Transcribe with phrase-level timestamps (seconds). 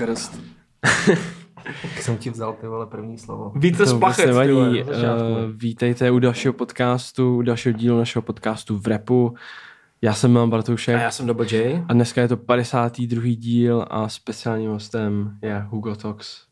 [0.00, 0.40] Chrst.
[2.00, 3.52] jsem ti vzal, ty vole, první slovo.
[3.56, 3.98] Vítr z To
[4.32, 4.82] vole.
[4.82, 4.86] Uh,
[5.54, 9.34] vítejte u dalšího podcastu, u dalšího dílu našeho podcastu v repu.
[10.02, 11.84] Já jsem Milan Bartoušek A já jsem Double J.
[11.88, 13.22] a dneska je to 52.
[13.36, 16.42] díl a speciálním hostem je Hugo Tox.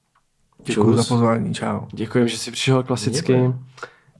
[0.65, 1.81] Děkuji za pozvání, čau.
[1.93, 3.33] Děkuji, že jsi přišel klasicky.
[3.33, 3.59] Děkuji.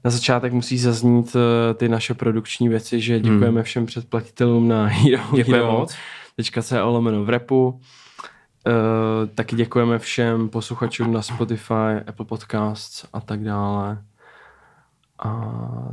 [0.03, 1.41] Na začátek musí zaznít uh,
[1.75, 5.95] ty naše produkční věci, že děkujeme všem předplatitelům na Hero Děkujeme moc.
[6.61, 7.79] .co lomeno v repu.
[8.67, 14.03] Uh, taky děkujeme všem posluchačům na Spotify, Apple Podcasts a tak dále.
[15.19, 15.51] A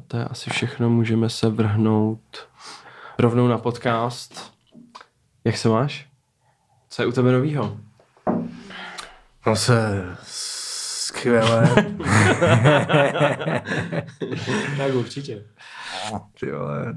[0.09, 0.91] to je asi všechno.
[0.91, 2.49] Můžeme se vrhnout
[3.19, 4.55] rovnou na podcast.
[5.45, 6.09] Jak se máš?
[6.89, 7.77] Co je u tebe novýho?
[9.47, 11.75] No se skvěle.
[14.79, 15.45] Tak určitě.
[16.41, 16.97] Ty vole.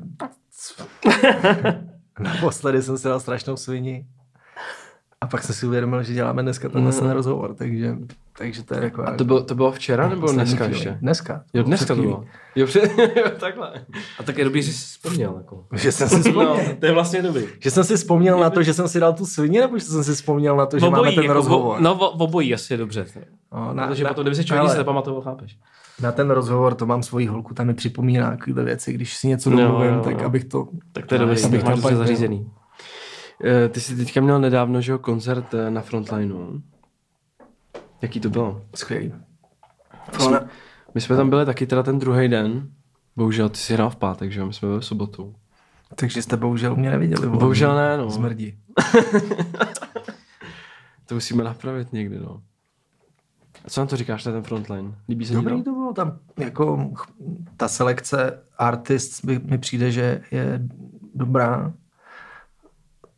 [2.20, 4.08] Naposledy jsem si dal strašnou svini.
[5.22, 7.96] A pak jsem si uvědomil, že děláme dneska tenhle ten rozhovor, takže,
[8.38, 9.04] takže to je jako...
[9.08, 10.80] A to bylo, to bylo včera nebo poslední dneska chvíli.
[10.80, 10.98] ještě?
[11.02, 11.43] Dneska.
[11.54, 12.26] Jo, dneska to bylo.
[12.55, 13.74] Jo, před, jo, takhle.
[14.20, 15.34] A tak je dobrý, že jsi si vzpomněl.
[15.38, 15.66] Jako.
[15.76, 16.55] Že jsem si vzpomněl.
[16.55, 17.43] No, to je vlastně dobrý.
[17.60, 20.04] Že jsem si vzpomněl na to, že jsem si dal tu svini, nebo že jsem
[20.04, 21.82] si vzpomněl na to, že máme ten jako, rozhovor?
[21.82, 23.05] No, v obojí asi je dobře.
[23.54, 25.58] No, na, Protože na, potom, kdyby se člověk nic nepamatoval, chápeš?
[26.02, 29.52] na ten rozhovor to mám svoji holku, tam mi připomíná takovéhle věci, když si něco
[29.52, 30.26] Jo, domluvím, jo, tak jo.
[30.26, 30.68] abych to...
[30.91, 32.52] Tak to je dobrý, abych to zařízený.
[33.45, 36.62] Eh, Ty jsi teďka měl nedávno, že jo, koncert eh, na Frontlineu.
[38.01, 38.62] Jaký to bylo?
[38.76, 39.13] Skvělý.
[40.20, 40.48] jsme,
[40.96, 42.70] my jsme tam byli taky teda ten druhý den.
[43.15, 44.46] Bohužel, ty jsi hrál v pátek, že jo?
[44.48, 45.35] My jsme byli v sobotu.
[45.96, 47.27] Takže jste bohužel mě neviděli.
[47.27, 47.40] vole.
[47.40, 48.12] Bohužel ne, no.
[48.12, 48.57] Smrdí.
[51.05, 52.41] To musíme napravit někdy, no.
[53.65, 54.96] A co na to říkáš, na ten Frontline?
[55.09, 55.71] Líbí se Dobrý to?
[55.71, 56.91] bylo tam, jako
[57.57, 60.59] ta selekce artist mi přijde, že je
[61.15, 61.74] dobrá.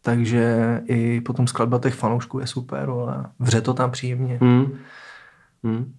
[0.02, 4.38] Takže i potom skladba těch fanoušků je super, ale vře to tam příjemně.
[4.42, 4.78] Hmm.
[5.64, 5.94] Hmm.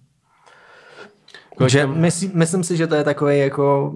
[1.67, 3.93] že myslím, myslím si, že to je takový jako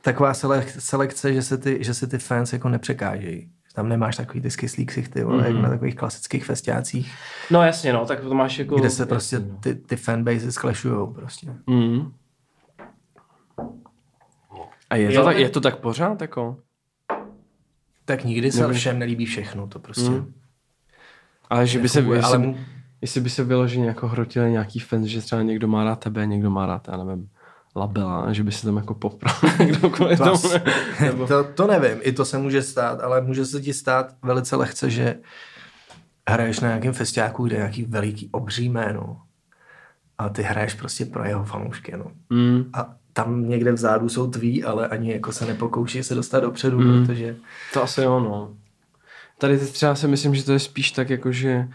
[0.00, 3.50] taková selek- selekce, že se ty, že se ty fans jako nepřekážejí.
[3.74, 5.46] Tam nemáš takový ty skyslý ksichty, vole, Mhm.
[5.54, 7.12] jak na takových klasických festiácích,
[7.50, 8.76] No jasně, no, tak to máš jako...
[8.76, 9.58] kde se prostě jasně, no.
[9.60, 11.54] ty, ty fanbase sklešujou prostě.
[11.68, 12.12] Hmm.
[14.90, 16.56] A je to, Jo, tak, tak- je to tak pořád, jako?
[18.04, 20.08] Tak nikdy se Nebo- všem nelíbí všechno, to prostě.
[20.08, 20.32] Hmm.
[21.50, 22.54] Ale že by se, nefunguje, jestli, ale
[23.00, 26.50] jestli by se vyloženě jako hrotili nějaký fans, že třeba někdo má rád tebe, někdo
[26.50, 27.28] má rád, já nevím,
[27.76, 30.34] labela, že by se tam jako popral někdo kvůli To, tomu.
[30.34, 30.60] asi,
[31.28, 34.90] to, to nevím, i to se může stát, ale může se ti stát velice lehce,
[34.90, 35.16] že
[36.28, 39.20] hraješ na nějakém festiáku, kde je nějaký veliký obří jméno
[40.18, 42.04] a ty hraješ prostě pro jeho fanoušky, no.
[42.30, 46.78] Mm, A tam někde vzadu jsou tví, ale ani jako se nepokouší se dostat dopředu,
[46.80, 47.06] Mm.
[47.06, 47.36] protože
[47.72, 48.50] to asi jo, no.
[49.38, 51.68] Tady třeba si myslím, že to je spíš tak, jako že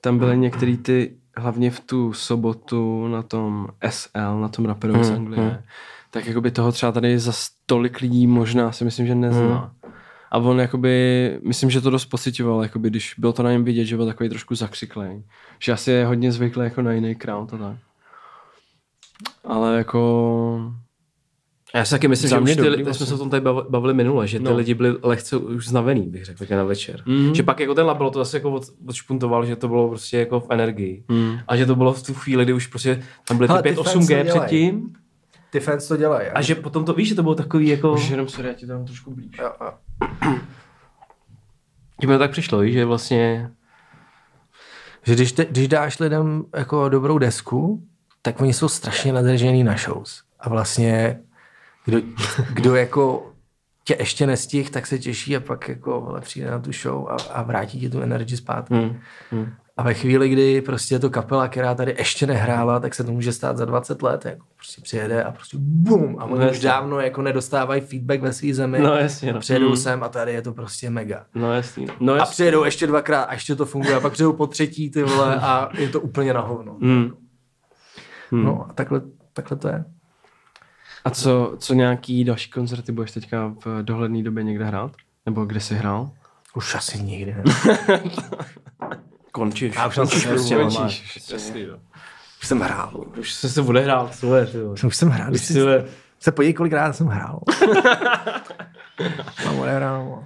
[0.00, 5.08] tam byly některý ty, hlavně v tu sobotu na tom SL, na tom raperu z
[5.08, 5.56] Hmm, Anglie, hmm.
[6.10, 7.32] tak jakoby toho třeba tady za
[7.66, 9.72] tolik lidí možná si myslím, že nezná.
[10.30, 13.84] A on jakoby, myslím, že to dost pocitoval, jakoby, když bylo to na něm vidět,
[13.84, 15.22] že byl takový trošku zakřiklej.
[15.58, 17.76] Že asi je hodně zvyklý jako na jiný crowd a tak.
[19.44, 20.72] Ale jako...
[21.74, 23.06] Já si taky myslím, Za že už ty, dobrý teď jsme vlastně.
[23.06, 24.56] se o tom tady bav- bavili minule, že ty No.
[24.56, 27.02] lidi byli lehce už znavený, bych řekl, také na večer.
[27.06, 27.34] Mhm.
[27.34, 30.40] Že pak jako ten label to zase jako od, odšpuntoval, že to bylo prostě jako
[30.40, 31.04] v energii.
[31.08, 31.38] Mm.
[31.48, 33.74] A že to bylo v tu chvíli, kdy už prostě tam byly Hele, ty ty
[33.74, 34.40] 5 fans 8G to dělají.
[34.40, 34.92] předtím.
[35.50, 36.28] ty fans to dělají.
[36.28, 37.92] A že potom to, víš, že to bylo takový jako...
[37.92, 39.30] Už jenom sorry, já ti dám trošku blíž.
[39.40, 39.72] Jo, jo.
[42.02, 43.50] Že mi to tak přišlo, víš, že vlastně...
[45.02, 47.82] že když, te, když dáš lidem jako dobrou desku,
[48.22, 50.22] tak oni jsou strašně nadržený na shows.
[50.40, 51.20] A vlastně
[51.84, 51.98] kdo,
[52.54, 53.28] kdo jako
[53.84, 57.16] tě ještě nestih, tak se těší a pak jako vole, přijde na tu show a,
[57.32, 58.74] a vrátí ti tu energii zpátky.
[58.74, 58.96] Hmm.
[59.30, 59.52] Hmm.
[59.76, 63.12] A ve chvíli, kdy prostě je to kapela, která tady ještě nehrála, tak se to
[63.12, 64.24] může stát za 20 let.
[64.24, 66.68] Jako prostě přijede a prostě bum a oni No už jasně.
[66.68, 68.78] dávno jako nedostávají feedback ve své zemi.
[68.78, 69.40] No jasně, no.
[69.40, 69.76] Přijedou Mm.
[69.76, 71.26] sem a tady je to prostě mega.
[71.34, 71.86] No jasný.
[71.86, 71.94] no.
[72.00, 73.94] No A přijedou ještě dvakrát a ještě to funguje.
[73.96, 76.76] A pak přijedou po třetí ty vole a je to úplně na hovno.
[76.82, 77.10] Hmm.
[78.30, 78.44] Hmm.
[78.44, 79.00] No a takhle,
[79.32, 79.84] takhle to je.
[81.04, 84.92] A co, co nějaký další koncerty budeš teďka v dohledné době někde hrát?
[85.26, 86.10] Nebo kde jsi hrál?
[86.54, 87.36] Už asi nikdy.
[89.32, 89.74] Končíš.
[89.74, 91.30] Já už jsem Končíš se prostě, končíš.
[91.32, 91.78] Jasný, jo.
[92.42, 93.04] Už jsem hrál.
[93.18, 94.74] Už jsi se odehrál, je, ty vole.
[94.86, 95.32] Už jsem hrál.
[95.32, 95.84] Už Už si, si vole,
[96.20, 97.40] se podívej, kolikrát jsem hrál.
[99.44, 100.24] Mám odehrál.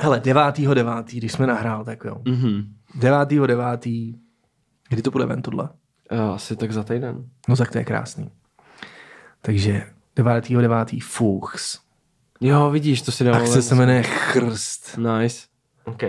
[0.00, 2.16] Hele, 9.9., když jsme nahrál, tak jo.
[2.24, 2.74] Mhm.
[2.98, 4.14] 9.9.,
[4.88, 5.68] kdy to bude ven tohle?
[6.10, 7.24] Eh, Asi tak za týden.
[7.48, 8.30] No tak to je krásný.
[9.42, 9.82] Takže
[10.16, 11.02] 9.9.
[11.02, 11.78] Fuchs.
[12.40, 13.42] Jo, vidíš, to si dával.
[13.42, 14.98] Akce se jmenuje Chrst.
[14.98, 15.46] Nice.
[15.84, 16.02] OK.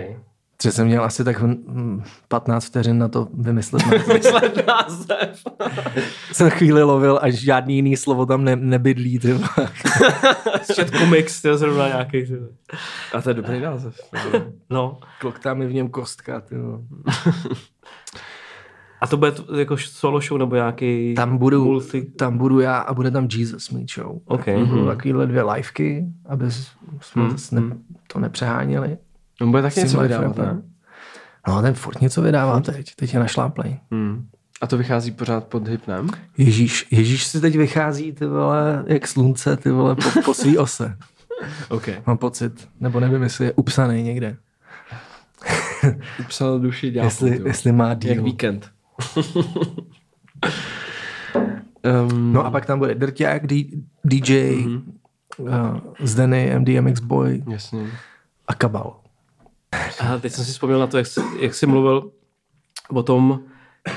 [0.62, 3.82] Že jsem měl asi tak hm, 15 vteřin na to vymyslet.
[3.86, 5.44] Myslet název.
[6.32, 9.20] jsem chvíli lovil, až žádný jiný slovo tam ne, nebydlí.
[10.74, 12.26] Chat comics, to je zrovna nějaký.
[12.26, 12.34] ty.
[13.14, 14.00] A to je dobrý název.
[14.70, 14.98] No.
[15.20, 16.40] Kloktá mi v něm kostka.
[16.40, 16.54] Ty.
[19.00, 22.02] A to bude jako solo show nebo nějaký Tam budu, multi...
[22.02, 24.18] tam budu já a bude tam Jesus mít show.
[24.24, 24.44] OK.
[24.68, 26.50] Budou takovýhle dvě liveky, aby
[27.00, 27.30] jsme Mhm.
[27.30, 27.76] zase ne,
[28.12, 28.98] to nepřeháněli.
[29.40, 30.62] On bude taky něco vydávat, ne?
[31.48, 32.94] No, ten furt něco vydává teď.
[32.96, 33.80] Teď je našláplej.
[33.90, 34.26] Hmm.
[34.60, 36.08] A to vychází pořád pod hypnem?
[36.38, 40.96] Ježíš, Ježíš si teď vychází, ty vole, jak slunce, ty vole, po, po svý ose.
[41.68, 41.88] OK.
[42.06, 42.68] Mám pocit.
[42.80, 44.36] Nebo nevím, jestli je upsaný někde.
[46.28, 47.06] Psal duši ďáblu.
[47.06, 48.22] jestli, jestli má Jak díl.
[48.22, 48.70] víkend.
[52.08, 53.64] um, No a pak tam bude Drťák, D-
[54.04, 54.82] DJ, mm-hmm.
[55.38, 57.86] uh, Zdeny, MDMX Boy Jasně.
[58.48, 58.96] a Kabal.
[60.00, 62.10] A teď jsem si vzpomněl na to, jak jsi, jak jsi mluvil
[62.90, 63.40] o tom,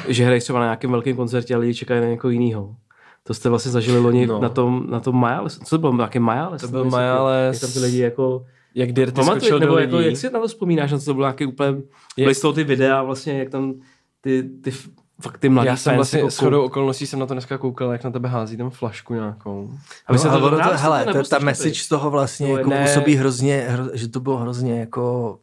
[0.07, 2.75] že hraješ třeba na nějakém velkém koncertě a lidi čekají na někoho jiného.
[3.23, 4.41] To jste vlastně zažili loni No.
[4.41, 5.57] na tom, na tom Majales.
[5.59, 5.95] Co to bylo?
[5.95, 6.61] Nějaký Majales?
[6.61, 7.61] To byl Majales.
[7.61, 8.45] Jak tam ty lidi jako...
[8.75, 10.09] Jak Dirty skočil nebo do jako, lidí.
[10.09, 11.77] jak si na to vzpomínáš, na to, to bylo nějaký úplně...
[12.17, 13.73] Byly z toho ty videa vlastně, jak tam
[14.21, 14.71] ty, ty
[15.21, 17.91] fakt ty mladí Já jsem vlastně jako s chodou okolností jsem na to dneska koukal,
[17.91, 19.71] jak na tebe hází tam flašku nějakou.
[20.07, 21.87] Aby se no, to ale ono dá, to, se hele, to to, ta message z
[21.87, 22.85] toho vlastně No, jako ne.
[22.85, 25.39] působí hrozně, hro, že to bylo hrozně jako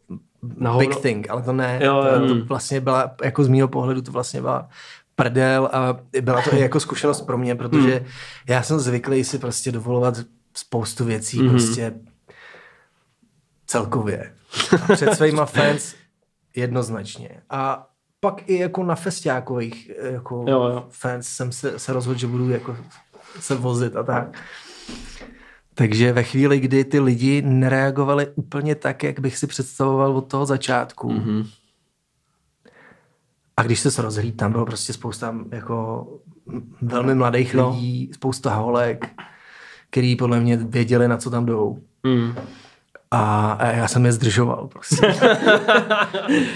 [0.56, 1.02] Na big hovno.
[1.02, 1.80] thing, ale to ne.
[1.82, 2.28] Jo, jo.
[2.28, 4.68] to, to vlastně byla, jako z mýho pohledu, to vlastně byla
[5.14, 8.04] prdel a byla to i jako zkušenost pro mě, protože
[8.48, 10.14] já jsem zvyklý si prostě dovolovat
[10.54, 11.50] spoustu věcí Mhm.
[11.50, 11.94] prostě
[13.66, 14.32] celkově.
[14.90, 15.94] A před svýma fans
[16.56, 17.28] jednoznačně.
[17.50, 17.86] A
[18.20, 20.86] pak i jako na festiákových jako Jo, jo.
[20.90, 22.76] fans jsem se, se rozhodl, že budu jako
[23.40, 24.38] se vozit a tak.
[25.74, 30.46] Takže ve chvíli, kdy ty lidi nereagovali úplně tak, jak bych si představoval od toho
[30.46, 31.46] začátku, mm-hmm.
[33.56, 36.06] a když se rozhlíd, tam bylo prostě spousta jako
[36.82, 37.70] velmi mladých no.
[37.70, 39.08] lidí, spousta holek,
[39.90, 41.78] který podle mě věděli, na co tam jdou.
[42.02, 42.34] Mm.
[43.10, 44.96] A, a já jsem je zdržoval prostě.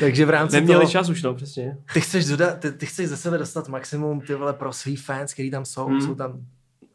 [0.00, 1.78] Takže v rámci Neměli toho, čas už, no, přesně.
[1.94, 5.32] ty chceš, dodat, ty, ty chceš ze sebe dostat maximum ty vole pro svý fans,
[5.32, 6.00] který tam jsou, Hmm.
[6.00, 6.32] jsou tam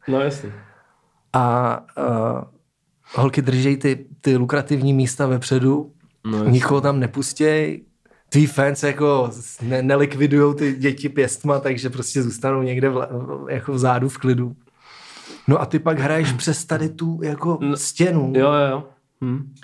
[0.08, 0.52] No, jasně.
[1.32, 2.40] a uh,
[3.14, 5.92] holky držej ty, ty lukrativní místa vepředu,
[6.24, 7.82] No, no, nikoho tam nepustěj,
[8.28, 9.30] tvý fans jako
[9.62, 13.06] ne, nelikvidujou ty děti pěstma, takže prostě zůstanou někde v,
[13.48, 14.56] jako vzadu v klidu.
[15.48, 18.84] No a ty pak hraješ přes tady tu jako stěnu Jo, jo, jo.
[19.24, 19.54] Hm.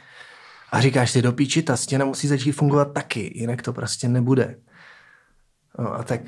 [0.73, 4.56] a říkáš si do píči, ta stěna musí začít fungovat taky, jinak to prostě nebude.
[5.79, 6.21] No a tak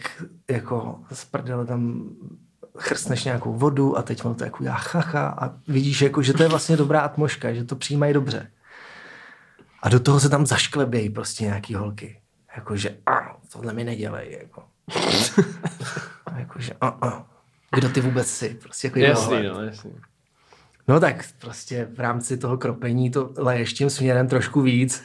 [0.50, 2.10] jako z prdele tam
[2.78, 6.42] chrstneš nějakou vodu a teď ono to jako já chacha a vidíš, jako, že to
[6.42, 8.50] je vlastně dobrá atmoška, že to přijímají dobře.
[9.82, 12.20] A do toho se tam zašklebějí prostě nějaký holky.
[12.56, 14.38] Jakože, a, tohle mi nedělej.
[14.40, 14.64] Jako.
[16.36, 17.26] Jakože, a, a.
[17.74, 18.58] Kdo ty vůbec jsi?
[18.62, 19.92] Prostě jako Jasný, no, jasný.
[20.88, 25.04] No tak prostě v rámci toho kropení to leješ tím směrem trošku víc.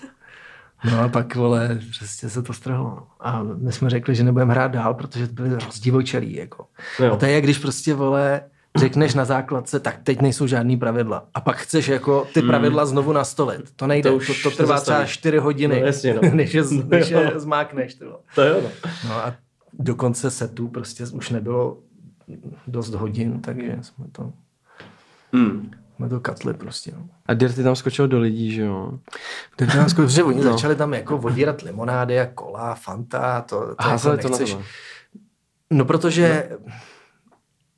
[0.91, 3.07] No a pak, vole, prostě se to strhlo.
[3.19, 6.65] A my jsme řekli, že nebudeme hrát dál, protože to byly rozdivočelí, jako.
[6.99, 7.13] Jo.
[7.13, 8.41] A to je, když prostě, vole,
[8.77, 11.27] řekneš na základce, tak teď nejsou žádný pravidla.
[11.33, 13.71] A pak chceš jako ty pravidla znovu nastolit.
[13.75, 16.21] To nejde, To to, už to, trvá třeba čtyři hodiny, No, jasně, no.
[16.33, 17.93] než, je, než je zmákneš.
[17.93, 18.17] Ty vole.
[18.35, 18.69] To jo, no.
[19.09, 19.35] No a
[19.73, 21.77] do konce setu prostě už nebylo
[22.67, 24.33] dost hodin, takže jsme to,
[25.35, 25.71] Hm.
[25.95, 26.91] jsme to katli prostě.
[26.97, 27.03] No.
[27.25, 28.91] A Dirty tam skočil do lidí, že jo?
[29.55, 33.75] Takže nám skoro, že oni začali tam jako vodírat limonády a kola, fanta, to, to
[33.77, 34.51] A jako to na nechceš.
[34.51, 34.63] tebe.
[35.69, 36.49] No protože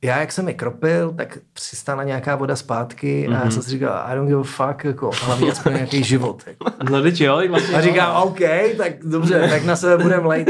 [0.02, 4.02] já, jak jsem je kropil, tak přistála nějaká voda zpátky a já jsem si říkal,
[4.06, 6.42] I don't give a fuck, jako, hlavně aspoň nějaký život.
[6.46, 6.66] Jako.
[6.90, 8.38] No, teď jo, vlastně A říkám, OK,
[8.78, 10.48] tak dobře, tak na sebe budeme lejt.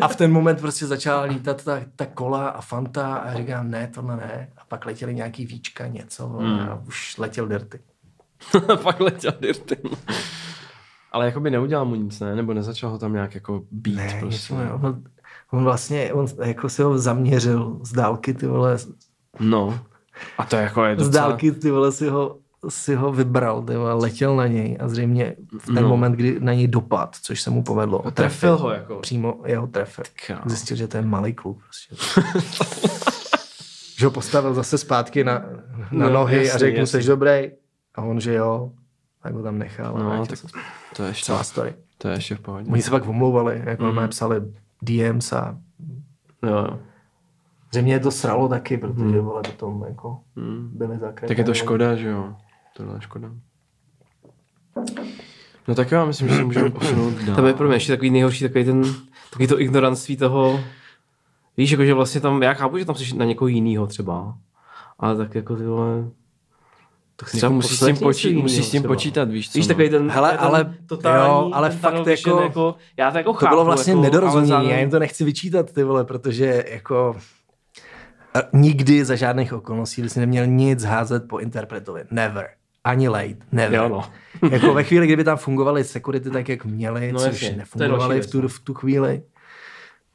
[0.00, 3.90] A v ten moment prostě začala lítat ta, ta kola a fanta a říkám, ne,
[3.94, 4.48] tohle ne.
[4.70, 6.60] Pak letěly nějaký víčka, něco mm.
[6.60, 7.80] a už letěl dirty.
[8.82, 9.76] Pak letěl Dirty.
[11.12, 12.36] Ale jako by neudělal mu nic, ne?
[12.36, 14.54] Nebo nezačal ho tam nějak jako být Ne, prostě.
[14.54, 14.74] něco.
[14.74, 15.02] On,
[15.52, 18.78] on vlastně, on jako si ho zaměřil z dálky, ty vole,
[19.40, 19.80] No.
[20.38, 21.28] A to jako je z docela...
[21.28, 22.36] dálky ty vole si ho,
[22.68, 25.88] si ho vybral, ty vole, letěl na něj a zřejmě v ten No.
[25.88, 28.10] moment, kdy na něj dopad, což se mu povedlo.
[28.10, 28.96] Trefil ho jako.
[28.96, 30.04] Přímo jeho trefil.
[30.46, 31.58] Zjistil, že to je malý kluk.
[31.62, 31.94] Prostě.
[34.00, 35.32] že ho postavil zase zpátky na,
[35.92, 37.50] na No, nohy jasný, a řekl mu, jsi dobrý.
[37.94, 38.72] A on, že jo.
[39.22, 39.96] Tak ho tam nechal.
[39.96, 40.46] a No, tak se
[40.96, 41.74] to je ještě, celá story.
[41.98, 42.70] to je ještě v pohodě.
[42.72, 44.08] Oni se pak omlouvali, jako mm.
[44.08, 44.40] psali
[44.82, 45.58] DMs a
[46.42, 46.78] Jo, jo.
[47.72, 50.70] Zřejmě je to sralo taky, protože vole potom jako Mm.
[50.74, 51.28] byli zakrytí.
[51.28, 52.34] Tak je to škoda, že jo?
[52.76, 53.30] Tohle je škoda.
[55.68, 57.36] No tak jo, myslím, že se můžeme posunout dál.
[57.36, 58.82] Tam je pro mě ještě takový nejhorší, takový ten,
[59.30, 60.60] takový to ignoranství toho,
[61.60, 64.34] víš, jako že vlastně tam, já chápu, že tam jsi na někoho jinýho třeba,
[64.98, 66.04] ale tak jako ty vole,
[67.16, 69.58] tak si Třeba jako musíš s tím, jinýho musíš s tím počítat, víš co?
[69.58, 69.74] Víš, no.
[69.74, 73.32] takový ten, Hele, ten ale- totální, jo, ale ten fakt jako- jako, já to jako
[73.32, 76.64] To chápu, bylo vlastně jako, nedorozumění, zároveň- já jim to nechci vyčítat, ty vole, protože
[76.70, 77.16] jako
[78.34, 82.04] a nikdy za žádných okolností si neměl nic házet po interpretovi.
[82.10, 82.48] Never.
[82.84, 83.36] Ani late.
[83.52, 83.78] Never.
[83.78, 84.04] Jo, no.
[84.50, 88.40] jako ve chvíli, kdyby tam fungovaly security tak, jak měly, No což nefungovaly v tu,
[88.40, 89.22] věc, v tu chvíli,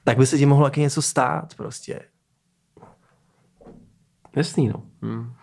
[0.06, 2.00] tak by se ti mohlo taky něco stát prostě.
[4.36, 4.84] Jasný, no.
[5.02, 5.34] Hmm.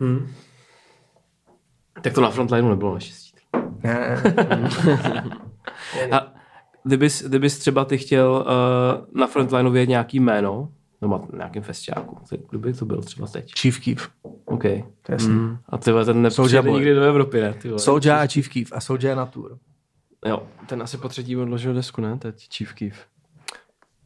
[0.00, 0.32] Hmm.
[2.02, 3.36] Tak to na frontlineu nebylo naštěstí.
[3.82, 4.22] Ne,
[6.12, 6.32] A
[6.84, 12.18] kdybys, kdybys třeba ty chtěl uh, na frontlineu vědět nějaký jméno, nebo na nějakém festiáku,
[12.50, 13.52] kdo by to byl třeba teď?
[13.60, 14.08] Chief Keef.
[14.44, 14.62] OK.
[14.62, 15.34] To je jasný.
[15.34, 15.58] Mm.
[15.68, 17.54] A ty ten nepřijde nikdy do Evropy, ne?
[17.76, 18.72] Soulja a Chief Keef.
[18.72, 19.58] A Soulja na tour.
[20.26, 20.42] Jo.
[20.66, 22.18] Ten asi po třetí odložil desku, ne?
[22.18, 22.96] Teď Chief Keef.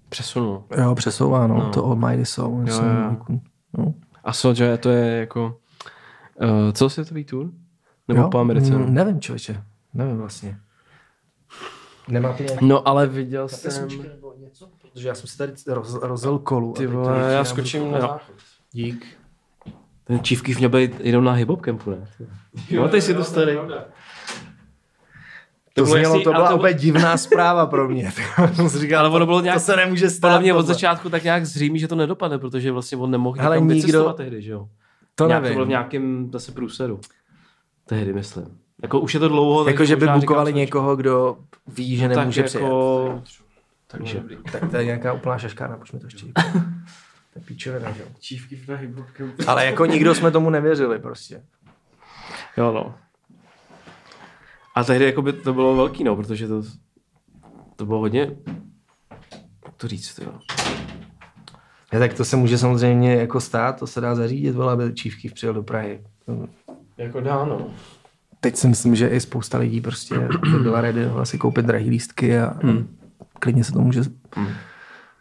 [0.09, 0.64] Přesunul.
[0.83, 1.54] Jo, přesouvá, no.
[1.59, 1.71] No.
[1.71, 2.61] To Almighty Soul.
[2.69, 3.38] Jo, jsem- jo.
[3.78, 3.95] No.
[4.25, 5.59] A Soulja to je jako
[6.40, 7.50] uh, celosvětový tour?
[8.09, 8.28] Nebo Jo?
[8.28, 8.71] po Americe?
[8.73, 9.62] Mm, nevím, člověče.
[9.95, 10.59] Nevím vlastně.
[12.09, 13.88] Nemáte nějaký No ale viděl jsem...
[14.09, 14.69] nebo něco?
[14.83, 16.73] Protože já jsem si tady roz, rozil kolu.
[16.73, 18.21] a Ty vole, já skočím na-
[18.73, 19.07] Dík.
[20.04, 22.09] Ten Chief Keef měl být jenom na hip-hop campu, ne?
[22.71, 23.52] Jo, ty jsi to starý.
[25.75, 28.12] To, bylo znělo, jasný, to byla to- úplně divná zpráva pro mě.
[28.55, 30.29] jsem si říkal, Ale ono bylo nějak, to se nemůže stát.
[30.29, 33.57] podle mě od začátku tak nějak zřejmý, že to nedopadne, protože vlastně on nemohl Ale
[33.57, 34.69] nikam nikdo- vycestovat tehdy, že jo?
[35.14, 35.57] To nějak, to nevím.
[35.57, 37.00] bylo v nějakém zase průseru.
[37.87, 38.45] Tehdy, myslím.
[38.83, 39.69] Jako už je to dlouho.
[39.69, 41.37] Jako, že by bukovali někoho, kdo
[41.67, 42.62] ví, že tak nemůže přijet.
[42.62, 43.23] jako...
[43.87, 44.23] Takže.
[44.52, 46.26] Tak to je nějaká úplná šaškárna, proč mi to ještě.
[47.33, 48.09] To je píčovina, že jo.
[48.69, 48.91] Na hip
[49.47, 51.43] Ale jako nikdo jsme tomu nevěřili prostě.
[52.57, 52.95] Jo, no.
[54.75, 56.62] A tehdy jako by to bylo velký, no, protože to,
[57.76, 58.37] to bylo hodně,
[59.64, 60.33] jak to říct, jo.
[61.93, 65.35] Ja, tak to se může samozřejmě jako stát, to se dá zařídit, vole, aby Keef
[65.35, 66.05] přijel do Prahy.
[66.99, 67.71] Jako dá, no.
[68.41, 72.38] Teď si myslím, že i spousta lidí prostě by byla ready asi koupit drahý lístky
[72.38, 72.97] a hmm.
[73.33, 74.00] klidně se to může...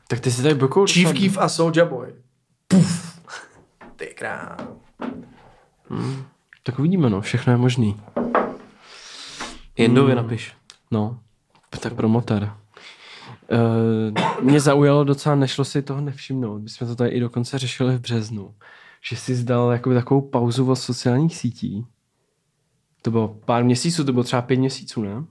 [0.07, 0.85] Tak ty si tady bukou...
[0.87, 2.07] Chief Keef a Soulja Boy.
[2.67, 3.21] Puf.
[3.95, 4.57] Ty král.
[6.63, 7.21] Tak uvidíme, no.
[7.21, 7.95] Všechno je možný.
[9.81, 10.53] Jendovi napiš.
[10.91, 11.19] No,
[11.79, 12.51] tak promoter.
[13.51, 16.61] Uh, mě zaujalo docela, nešlo si toho nevšimnout.
[16.61, 18.53] My jsme to tady i dokonce řešili v březnu.
[19.09, 21.85] Že jsi zdal jakoby takovou pauzu od sociálních sítí.
[23.01, 25.23] To bylo pár měsíců, to bylo třeba pět měsíců, ne?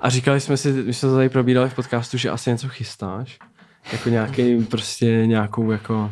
[0.00, 3.38] A říkali jsme si, my jsme to tady probírali v podcastu, že asi něco chystáš.
[3.92, 6.10] Jako nějaký, prostě nějakou jako...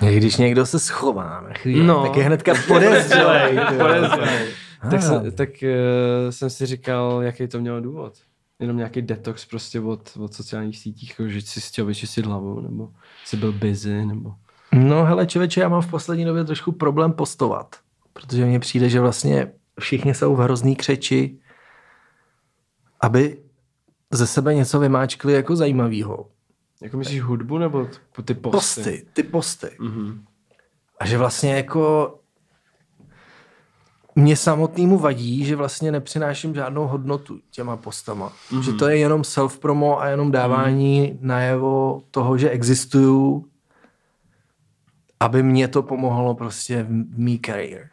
[0.00, 2.02] Když někdo se schová na chvíli, No.
[2.02, 3.58] tak je hnedka podezřelej.
[3.68, 3.74] ty
[4.90, 5.02] Tak, Ah.
[5.02, 8.14] jsem, tak uh, jsem si říkal, jaký to mělo důvod.
[8.60, 12.90] Jenom nějaký detox prostě od, od sociálních sítích, jako, že jsi chtěl vyčistit hlavu, nebo
[13.24, 14.34] jsi byl busy, nebo...
[14.72, 17.76] No hele, člověče, já mám v poslední době trošku problém postovat,
[18.12, 21.38] protože mně přijde, že vlastně všichni jsou v hrozný křeči,
[23.00, 23.42] aby
[24.12, 26.28] ze sebe něco vymáčkli jako zajímavého.
[26.82, 27.88] Jako myslíš hudbu, nebo
[28.24, 28.50] ty posty?
[28.56, 29.76] Posty, ty posty.
[29.80, 30.24] Mhm.
[31.00, 32.14] A že vlastně jako
[34.16, 38.32] mě samotnému vadí, že vlastně nepřináším žádnou hodnotu těma postama.
[38.50, 38.60] Mm-hmm.
[38.60, 41.28] Že to je jenom self-promo a jenom dávání mm.
[41.28, 43.46] najevo toho, že existuju,
[45.20, 47.88] aby mě to pomohlo prostě v mý career.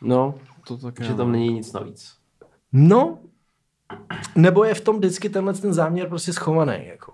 [0.00, 0.34] No,
[0.66, 2.14] to tak Že tam není nic navíc.
[2.72, 3.18] No,
[4.36, 6.86] nebo je v tom vždycky tenhle ten záměr prostě schovaný.
[6.86, 7.12] Jako.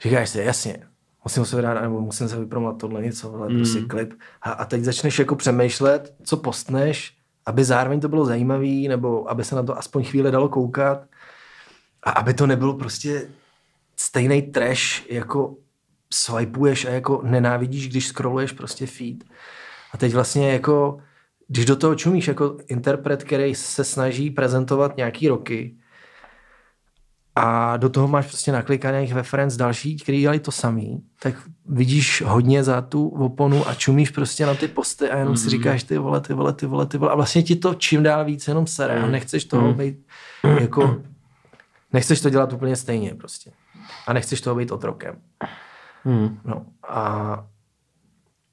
[0.00, 0.86] Říkáš si, jasně,
[1.24, 3.56] musím se vydat, nebo musím se vypromovat tohle něco, ale mm.
[3.56, 4.14] prostě klip.
[4.42, 7.16] A, a teď začneš jako přemýšlet, co postneš,
[7.46, 11.04] aby zároveň to bylo zajímavý, nebo aby se na to aspoň chvíli dalo koukat.
[12.02, 13.28] A aby to nebylo prostě
[13.96, 15.56] stejný trash, jako
[16.12, 19.24] swipeuješ a jako nenávidíš, když scrolluješ prostě feed.
[19.92, 20.98] A teď vlastně jako,
[21.48, 25.76] když do toho čumíš jako interpret, který se snaží prezentovat nějaký roky
[27.36, 31.34] a do toho máš prostě naklikaných reference další, který dělají to samý, tak
[31.66, 35.36] vidíš hodně za tu oponu a čumíš prostě na ty posty a jenom mm.
[35.36, 38.02] si říkáš ty vole, ty vole, ty vole, ty vole a vlastně ti to čím
[38.02, 40.06] dál víc jenom sere a nechceš toho být
[40.60, 40.96] jako
[41.92, 43.50] nechceš to dělat úplně stejně prostě.
[44.06, 45.16] A nechceš toho být otrokem.
[46.04, 46.38] Hmm.
[46.44, 47.46] No a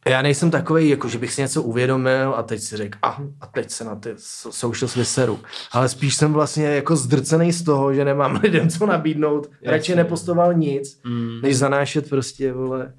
[0.07, 3.47] já nejsem takový, jako že bych si něco uvědomil a teď si řekl, a, a
[3.47, 5.39] teď se na ty so- socials vyseru.
[5.71, 9.49] Ale spíš jsem vlastně jako zdrcený z toho, že nemám lidem co nabídnout.
[9.65, 11.41] Radši nepostoval nic, mm.
[11.41, 12.93] než zanášet prostě, vole,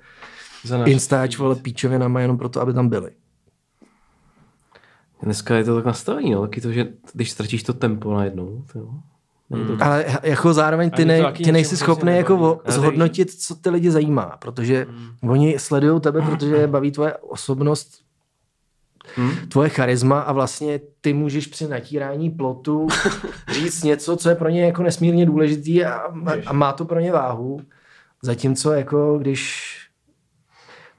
[0.65, 0.91] Za náš...
[0.91, 3.11] Instač, vole, píčovinama jenom proto, aby tam byli.
[5.23, 8.79] Dneska je to tak nastavení, no, taky to, že když ztratíš to tempo najednou, to
[8.79, 8.91] jo.
[9.51, 13.91] To Ale jako zároveň ty, ne, ty nejsi schopný hrozně jako zhodnotit, co ty lidi
[13.91, 14.87] zajímá, protože
[15.23, 18.05] oni sledují tebe, protože je baví tvoje osobnost,
[19.49, 22.89] tvoje charisma a vlastně ty můžeš při natírání plotu
[23.53, 26.03] říct něco, co je pro ně jako nesmírně důležitý a,
[26.47, 27.61] a má to pro ně váhu.
[28.23, 29.75] Zatímco jako když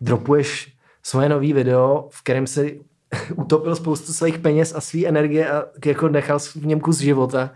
[0.01, 0.73] dropuješ
[1.03, 2.65] svoje nový video, v kterém se
[3.35, 7.51] utopil spoustu svých peněz a své energie a jako nechal v něm kus života,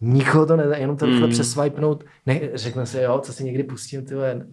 [0.00, 1.32] nikoho to nedá, jenom to rychle mm.
[1.32, 4.46] přeswipenout, ne, řekne si, jo, co si někdy pustím, ty vole.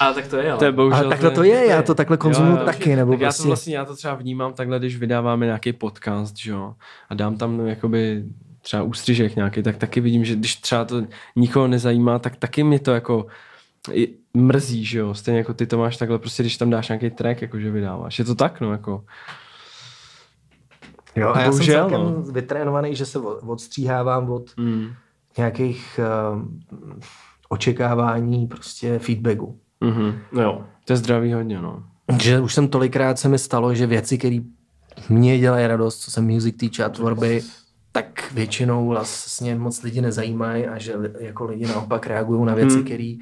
[0.00, 0.58] Ale tak to je, ale.
[0.58, 0.98] To je bohužel...
[0.98, 3.76] Ale takhle to je, já to takhle konzumuju taky, nebo tak já to prostě- vlastně,
[3.76, 6.74] já to třeba vnímám takhle, když vydáváme nějaký podcast, že jo,
[7.10, 8.24] a dám tam no, jakoby
[8.62, 11.02] třeba ústřižek nějaký, tak taky vidím, že když třeba to
[11.36, 13.26] nikoho nezajímá, tak taky mě to jako
[14.34, 17.42] mrzí, že jo, stejně jako ty to máš takhle, prostě když tam dáš nějaký track,
[17.42, 19.04] jakože vydáváš, je to tak, no, jako,
[21.16, 22.22] Jo, a já jsem Bohužel, celkem no.
[22.32, 24.88] vytrénovaný, že se od- odstříhávám od mm,
[25.36, 26.00] nějakých
[26.32, 26.60] um,
[27.48, 29.58] očekávání prostě feedbacku.
[29.82, 30.18] mm-hmm.
[30.32, 30.64] No jo.
[30.84, 31.82] to je zdravý hodně, no.
[32.22, 34.38] Že už jsem tolikrát se mi stalo, že věci, které
[35.08, 37.42] mě dělají radost, co se music týče a tvorby,
[37.92, 42.84] tak většinou vlastně moc lidi nezajímají a že jako lidi naopak reagují na věci, Hmm.
[42.84, 43.14] které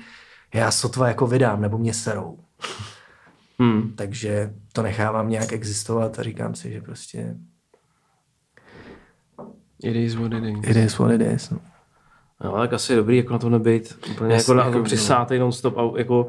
[0.55, 2.39] já sotva jako vydám nebo mě serou.
[3.59, 3.93] Hmm.
[3.97, 7.35] Takže to nechávám nějak existovat a říkám si, že prostě
[9.83, 10.71] It is what it is.
[10.71, 11.51] it is what it is.
[11.51, 11.59] No.
[12.45, 14.79] No, tak asi je dobrý jako na to nebejt úplně Jasně, jako na jako to
[14.79, 14.85] no.
[14.85, 16.29] přisátej non-stop a jako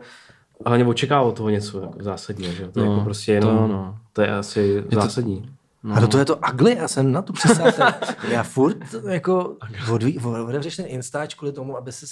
[0.66, 2.64] a hlavně očekává od toho něco jako zásadního, že?
[2.64, 2.70] jo?
[2.72, 3.98] To je No, jako prostě jenom, to to, ano.
[4.14, 5.50] to je asi to- zásadní.
[5.84, 5.96] No.
[5.96, 7.82] A do toho je to ugly, já jsem na to přisátý.
[8.32, 8.78] já furt
[9.08, 9.56] jako
[9.92, 12.06] odví, otevřeš ten Instač kvůli tomu, aby si,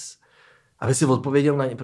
[0.79, 1.75] aby si odpověděl na ně,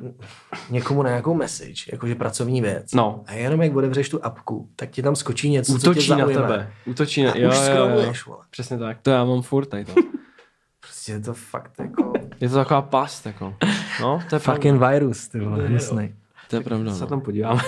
[0.70, 2.94] někomu na nějakou message, jakože pracovní věc.
[2.94, 3.24] No.
[3.28, 6.26] A jenom jak otevřeš tu apku, tak ti tam skočí něco, co tě Útočí na
[6.26, 6.72] tebe.
[6.86, 7.32] Útočí na...
[7.32, 8.40] A Jo, už jo, jo, vole.
[8.50, 8.98] Přesně tak.
[9.02, 9.94] To já mám furt tady to.
[10.80, 13.56] Prostě je to fakt jako Je to taková past, jako.
[14.02, 14.54] No, to je pravda.
[14.54, 16.14] fucking virus, ty vole, hnusnej.
[16.50, 17.08] To je pravda, Se no.
[17.08, 17.62] tam podíváme.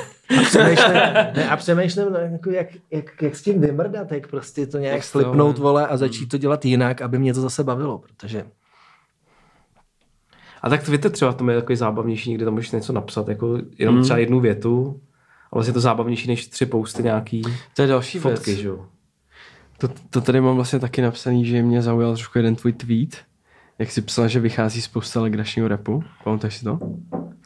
[0.45, 0.93] Přemýšlím,
[1.35, 4.95] ne, a přemýšlím, no, jako jak, jak, jak, s tím vymrdat, jak prostě to nějak
[4.95, 5.63] Jak flipnout, ne?
[5.63, 8.45] vole, a začít to dělat jinak, aby mě to zase bavilo, protože
[10.65, 13.57] A tak Twitter třeba v tom je takový zábavnější, někdy tam můžeš něco napsat, jako
[13.77, 17.41] jenom třeba jednu větu, ale vlastně je to zábavnější než tři posty nějaký
[17.75, 18.59] To je další fotky, věc.
[18.59, 18.85] že jo.
[19.77, 23.17] To, to tady mám vlastně taky napsaný, že mě zaujal trošku jeden tvůj tweet,
[23.79, 26.03] jak jsi psal, že vychází spousta legračního repu.
[26.23, 26.79] Pamatuješ si to?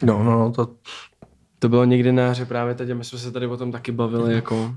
[0.04, 0.76] no, no, no, to
[1.60, 3.92] To bylo někdy na hře právě teď a my jsme se tady o tom taky
[3.92, 4.76] bavili, jako...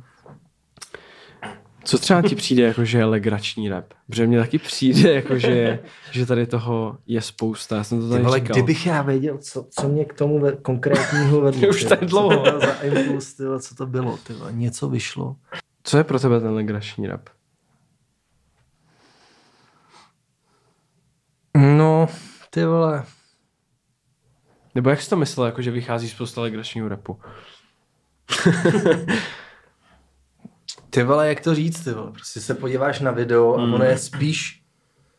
[1.85, 3.95] Co třeba ti přijde, jako že je legrační rap?
[4.07, 5.79] Protože mně taky přijde, jako že,
[6.11, 7.77] že tady toho je spousta.
[7.77, 8.55] Já jsem to tady Ale říkal.
[8.55, 11.69] kdybych já věděl, co, co mě k tomu ve, konkrétního vedlo.
[11.69, 12.45] Už vole, dlouho.
[12.53, 15.37] Co za impuls, ty vole, co to bylo, ty vole, něco vyšlo.
[15.85, 17.29] Co je pro tebe ten legrační rap?
[21.57, 22.09] No,
[22.51, 23.05] ty vole,
[24.75, 27.21] Nebo jak jsi to myslel, jako že vychází spousta legračního rapu?
[30.95, 33.99] ty vole, jak to říct, ty vole, prostě se podíváš na video a ono je
[33.99, 34.63] spíš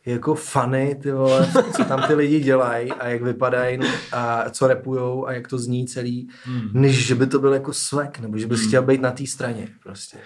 [0.06, 3.78] jako funny, ty vole, co tam ty lidi dělají a jak vypadají
[4.12, 6.28] a co repujou a jak to zní celý,
[6.72, 9.68] než že by to byl jako swag, nebo že bys chtěl být na té straně,
[9.82, 10.18] prostě.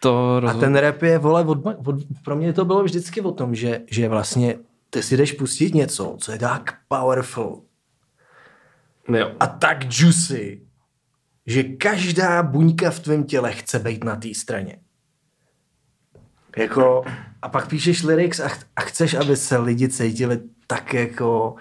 [0.00, 0.60] To A rozhodně.
[0.60, 4.08] ten rap je, vole, od, od, pro mě to bylo vždycky o tom, že, že
[4.08, 4.58] vlastně
[4.90, 7.62] ty si jdeš pustit něco, co je tak powerful
[9.08, 9.32] No jo.
[9.40, 10.60] a tak juicy,
[11.46, 14.78] že každá buňka v tvém těle chce být na té straně.
[16.56, 17.04] Jako,
[17.42, 21.54] a pak píšeš lyrics a, ch- a chceš, aby se lidi cítili tak jako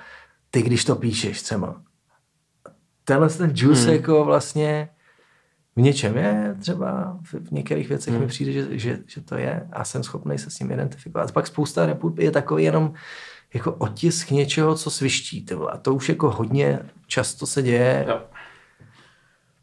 [0.51, 1.81] ty, když to píšeš třeba.
[3.03, 3.93] Tenhle ten juice hmm.
[3.93, 4.89] jako vlastně
[5.75, 8.21] v něčem je třeba, v, některých věcech hmm.
[8.21, 11.31] mi přijde, že, že, že, to je a jsem schopný se s tím identifikovat.
[11.31, 12.93] Pak spousta rapů je takový jenom
[13.53, 15.45] jako otisk něčeho, co sviští.
[15.45, 15.71] Ty vole.
[15.71, 18.05] A to už jako hodně často se děje.
[18.07, 18.21] Jo.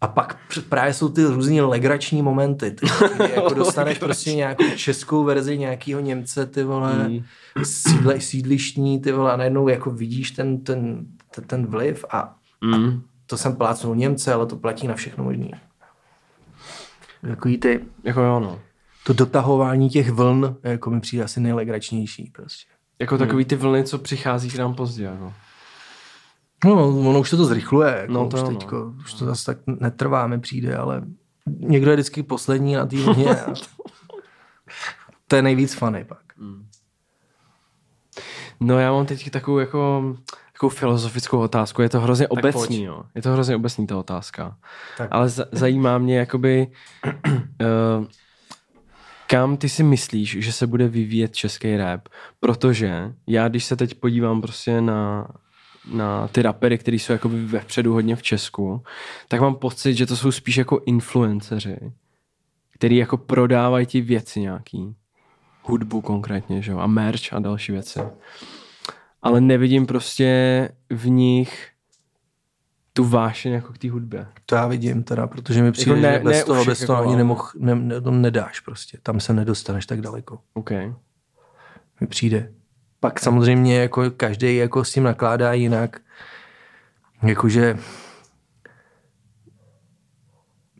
[0.02, 2.86] A pak pr- právě jsou ty různý legrační momenty, ty,
[3.16, 7.24] kdy jako dostaneš prostě nějakou českou verzi nějakého Němce, ty vole, Mm.
[7.64, 13.02] sídle, sídlištní, ty vole, a najednou jako vidíš ten, ten, ten, ten vliv a Mm.
[13.26, 15.50] to jsem plácnul Němce, ale to platí na všechno možný.
[17.28, 18.58] Takový ty, Jako jo, no.
[19.04, 22.66] to dotahování těch vln, jako mi přijde asi nejlegračnější prostě.
[22.98, 25.24] Jako takový ty vlny, co přichází k nám pozdě, jako.
[25.24, 25.32] No,
[26.70, 29.58] ono už se to zrychluje, jako No, no, to už, teďko, už to zase tak
[29.66, 31.02] netrvá, mi přijde, ale
[31.58, 33.54] někdo je vždycky poslední na té vlně a
[35.28, 36.18] to je nejvíc funny pak.
[38.60, 40.02] No já mám teď takovou jako
[40.52, 41.82] takovou filozofickou otázku.
[41.82, 42.38] Je to hrozně pojď.
[42.38, 43.02] obecný, jo.
[43.14, 44.56] Je to hrozně obecný ta otázka.
[44.98, 45.08] Tak.
[45.12, 46.66] Ale za- zajímá mě jakoby
[47.06, 48.06] uh,
[49.26, 52.08] kam ty si myslíš, že se bude vyvíjet český rap?
[52.40, 55.28] Protože já, když se teď podívám prostě na,
[55.90, 58.82] na ty rapery, který jsou jako vepředu hodně v Česku,
[59.28, 61.92] tak mám pocit, že to jsou spíš jako influenceři,
[62.72, 64.94] který jako prodávají ti věci nějaký.
[65.62, 68.00] Hudbu konkrétně, že jo, a merch a další věci.
[69.22, 71.68] Ale nevidím prostě v nich
[72.92, 74.26] tu vášeň jako k té hudbě.
[74.46, 76.98] To já vidím teda, protože mi přijde, Jako ne- že bez ne toho, bez toho
[76.98, 78.98] jako, ani nemoh, ne, ne, to nedáš prostě.
[79.02, 80.38] Tam se nedostaneš tak daleko.
[80.54, 80.70] OK.
[82.00, 82.52] Mi přijde.
[83.02, 86.00] Pak samozřejmě jako každý jako s tím nakládá jinak.
[87.22, 87.78] Jakože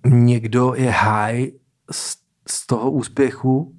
[0.07, 1.47] někdo je high
[1.91, 2.17] z,
[2.49, 3.75] z toho úspěchu,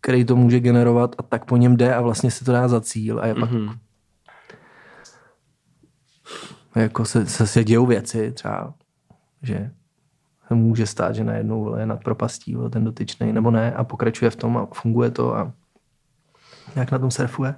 [0.00, 2.80] který to může generovat a tak po něm jde a vlastně si to dá za
[2.80, 3.78] cíl a je pak Mhm.
[6.76, 8.74] jako se, se, se dějou věci třeba,
[9.42, 9.70] že
[10.48, 14.36] se může stát, že najednou je nad propastí ten dotyčný, nebo ne a pokračuje v
[14.36, 15.52] tom a funguje to a
[16.74, 17.54] nějak na tom surfuje.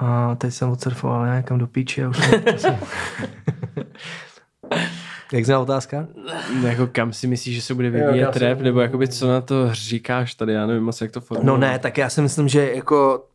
[0.00, 2.16] A teď jsem odsurfoval nějakam do píči a už
[2.56, 2.76] jsem...
[5.32, 6.06] Jak zná otázka?
[6.62, 9.74] Jako kam si myslíš, že se bude vyvíjet jsem- rap, nebo jakoby co na to
[9.74, 11.60] říkáš tady, já nevím moc, jak to formulovat.
[11.60, 13.26] No ne, tak já si myslím, že jako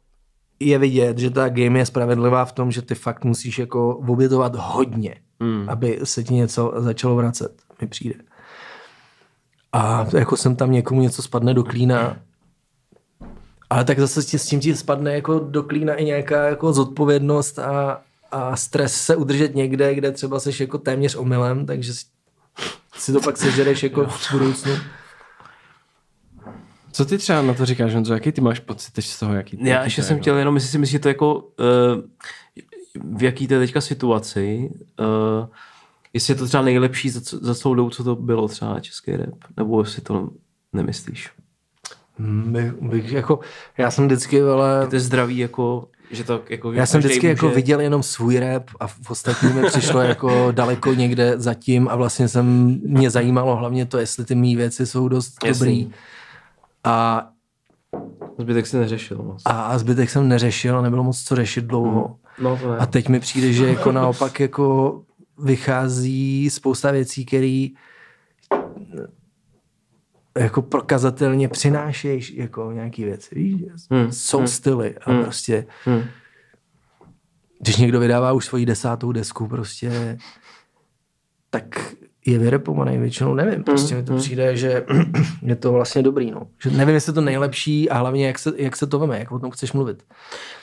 [0.59, 4.55] je vidět, že ta game je spravedlivá v tom, že ty fakt musíš jako obětovat
[4.55, 5.69] hodně, Hmm.
[5.69, 7.51] aby se ti něco začalo vracet,
[7.81, 8.15] mi přijde.
[9.73, 12.17] A jako jsem tam někomu něco spadne do klína,
[13.75, 16.73] ale tak zase s tím- s tím ti spadne jako do klína i nějaká jako
[16.73, 22.05] zodpovědnost a, a stres se udržet někde, kde třeba seš jako téměř omylem, takže si,
[22.97, 24.71] si to pak sežereš jako v budoucnu.
[26.91, 29.57] Co ty třeba na to říkáš, Honzo, jaký ty máš pocit teď z toho, jaký
[29.61, 30.21] Já jaký ještě to je, jsem no?
[30.21, 31.45] chtěl jenom, jestli si myslíte to jako, uh,
[33.17, 35.47] v jaký to je teďka situaci, uh,
[36.13, 39.35] jestli je to třeba nejlepší za, za celou dobu, co to bylo třeba český rap,
[39.57, 40.29] nebo jestli to
[40.73, 41.31] nemyslíš.
[42.19, 43.39] Hmm, Bych, bych jako,
[43.77, 46.73] já jsem vždycky, ale To je zdravý, jako, že to jako...
[46.73, 50.47] já jsem vždycky jako může- viděl jenom svůj rap a v ostatní mi přišlo jako
[50.51, 55.07] daleko někde zatím a vlastně jsem, mě zajímalo hlavně to, jestli ty mý věci jsou
[55.07, 55.83] dost Jasný.
[55.83, 55.95] dobrý.
[56.83, 57.27] A,
[58.37, 59.41] Zbytek si neřešil moc.
[59.45, 62.15] a, a zbytek jsem neřešil, nebylo moc co řešit dlouho.
[62.41, 62.77] No to ne.
[62.77, 65.01] A teď mi přijde, že jako naopak jako
[65.39, 67.67] vychází spousta věcí, které
[70.37, 73.61] jako prokazatelně přinášejí jako nějaký věci, víš?
[73.91, 75.23] Hmm, Jsou hmm, styly a hmm.
[75.23, 76.03] prostě Hmm.
[77.59, 80.17] když někdo vydává už svoji desátou desku prostě,
[81.49, 81.95] tak
[82.27, 84.85] je vyrepovaný většinou, nevím, prostě mi to přijde, že
[85.41, 86.47] je to vlastně dobrý, no.
[86.63, 89.31] Že nevím, jestli je to nejlepší a hlavně, jak se, jak se to veme, jak
[89.31, 90.03] o tom chceš mluvit.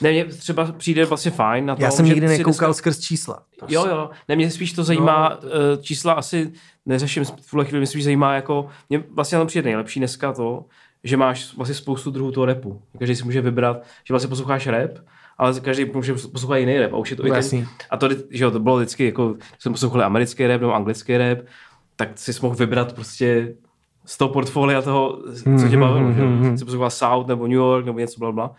[0.01, 3.43] Ne, mně třeba přijde vlastně fajn na to, Já jsem nikdy nekoukal dneska- skrz čísla.
[3.69, 5.83] Jo, jo, ne, mě spíš to zajímá, No, no, to...
[5.83, 6.53] čísla asi
[6.87, 10.65] neřeším v tuhle chvíli, mě spíš zajímá jako, mě vlastně tam přijde nejlepší dneska to,
[11.05, 12.83] že máš vlastně spoustu druhů toho repu.
[12.99, 14.91] Každý si může vybrat, že vlastně posloucháš rap,
[15.39, 17.61] ale každý může poslouchat jiný rap a už je to i Jasný.
[17.61, 21.17] ten, a to, že jo, to bylo vždycky, jako jsem poslouchal americký rap nebo anglický
[21.17, 21.39] rap,
[21.97, 23.55] tak si mohl vybrat prostě
[24.05, 25.19] z toho portfolia toho,
[25.61, 26.57] co tě bavilo, že jo.
[26.57, 28.55] Jsi poslouchal South nebo New York nebo něco bla bla.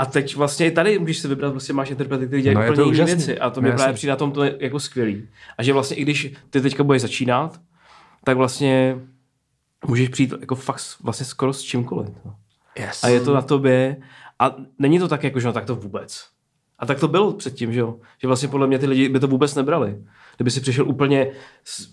[0.00, 2.92] A teď vlastně i tady můžeš si vybrat, prostě máš interprety, který dělají No, úplně
[2.92, 3.38] jiné věci.
[3.38, 3.82] A to No, mě jasně.
[3.82, 5.28] právě přijde na tom to jako skvělý.
[5.58, 7.60] A že vlastně i když ty teďka budeš začínat,
[8.24, 8.96] tak vlastně
[9.86, 12.08] můžeš přijít jako fakt vlastně skoro s čímkoliv.
[12.24, 12.34] No.
[12.78, 13.04] Yes.
[13.04, 13.96] A je to na tobě.
[14.38, 16.26] A není to tak jako, že no tak to vůbec.
[16.78, 17.96] A tak to bylo předtím, že jo?
[18.22, 19.98] Že vlastně podle mě ty lidi by to vůbec nebrali.
[20.36, 21.30] Kdyby si přišel úplně
[21.64, 21.88] s...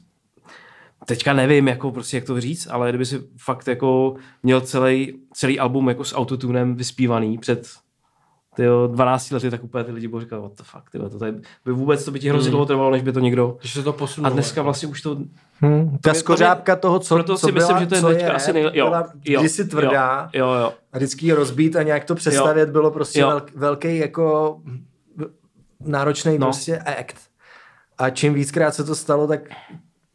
[1.05, 5.59] Teďka nevím, jako prostě jak to říct, ale kdyby si fakt jako měl celý, celý
[5.59, 7.67] album jako s autotunem vyspívaný před
[8.57, 11.37] tyjo, 12 lety, tak úplně ty lidi budou říkat, what the fuck, tyjo, to tady,
[11.65, 13.57] by vůbec to by ti hrozně dlouho trvalo, než by to někdo...
[13.59, 14.31] Když se to posunulo.
[14.31, 15.15] A dneska vlastně už to...
[15.61, 18.33] Hmm, ta mě- skořápka toho, co, proto co si myslím, byla, že to je teďka
[18.33, 20.73] asi nejle- jo, byla jo, kdysi tvrdá Jo, jo.
[20.93, 23.27] a vždycky ji rozbít a nějak to přestavět bylo prostě Jo.
[23.27, 24.57] velk, velký jako
[25.79, 26.37] náročný No.
[26.39, 26.45] no.
[26.45, 27.27] prostě act.
[27.97, 29.39] A čím víckrát se to stalo, tak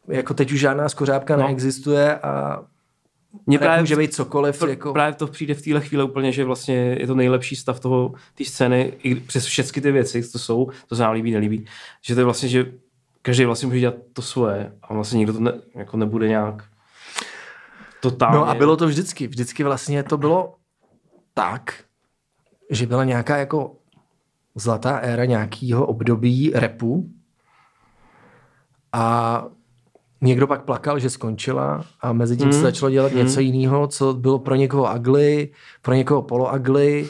[0.07, 1.43] jako teď už žádná skořápka no.
[1.43, 2.63] neexistuje a
[3.45, 4.61] Mně rap může být cokoliv.
[4.61, 7.79] Pr- jako, Právě to přijde v téhle chvíli úplně, že vlastně je to nejlepší stav
[7.79, 11.65] toho, té scény, i přes všechny ty věci, co jsou, to se nám líbí, nelíbí,
[12.01, 12.71] že to je vlastně, že
[13.21, 16.63] každý vlastně může dělat to svoje a vlastně nikdo to ne, jako nebude nějak
[18.01, 18.37] totálně.
[18.37, 19.27] No a bylo to vždycky.
[19.27, 20.55] Vždycky vlastně to bylo
[21.33, 21.83] tak,
[22.69, 23.75] že byla nějaká jako
[24.55, 27.09] zlatá éra nějakého období repu
[28.93, 29.45] a
[30.23, 32.53] někdo pak plakal, že skončila a mezi tím mm.
[32.53, 33.17] se začalo dělat mm.
[33.17, 35.49] něco jiného, co bylo pro někoho ugly,
[35.81, 37.09] pro někoho polo ugly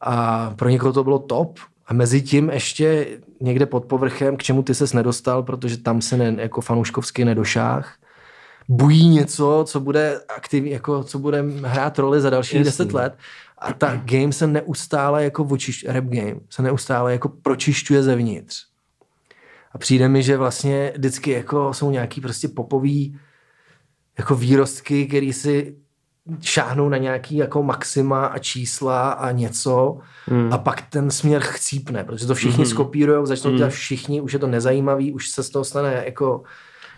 [0.00, 3.06] a pro někoho to bylo top a mezi tím ještě
[3.40, 7.94] někde pod povrchem, k čemu ty ses nedostal, protože tam se ne, jako fanouškovsky nedošáh,
[8.68, 12.64] bují něco, co bude aktivní, jako co bude hrát roli za dalších Jasný.
[12.64, 13.18] deset let.
[13.58, 18.73] A ta game se neustále jako očiš, rap game se neustále jako pročišťuje zevnitř.
[19.74, 23.18] A přijde mi, že vlastně vždycky jako jsou nějaký prostě popový
[24.18, 25.76] jako výrostky, který si
[26.40, 30.52] šáhnou na nějaký jako maxima a čísla a něco hmm.
[30.52, 32.70] a pak ten směr chcípne, protože to všichni hmm.
[32.70, 33.58] skopírujou, začnou hmm.
[33.58, 36.42] dělat všichni, už je to nezajímavý, už se z toho stane jako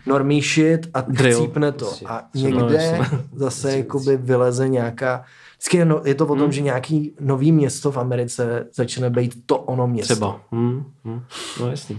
[0.06, 1.84] normý shit a Drill, chcípne to.
[1.84, 2.06] prostě.
[2.06, 3.18] A No, někde jasně.
[3.32, 5.24] zase jakoby vyleze nějaká
[5.58, 6.52] Vždycky je, no, je to o tom, Hmm.
[6.52, 10.14] že nějaký nový město v Americe začne být to ono město.
[10.14, 10.40] Třeba.
[10.52, 11.22] Hmm, hmm.
[11.60, 11.98] No jasný.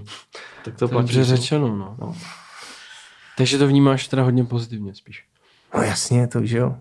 [0.71, 1.01] Tak to To je platí.
[1.07, 1.95] dobře řečeno, no.
[1.99, 2.15] No.
[3.37, 5.25] Takže to vnímáš teda hodně pozitivně spíš.
[5.75, 6.75] No jasně, to že jo.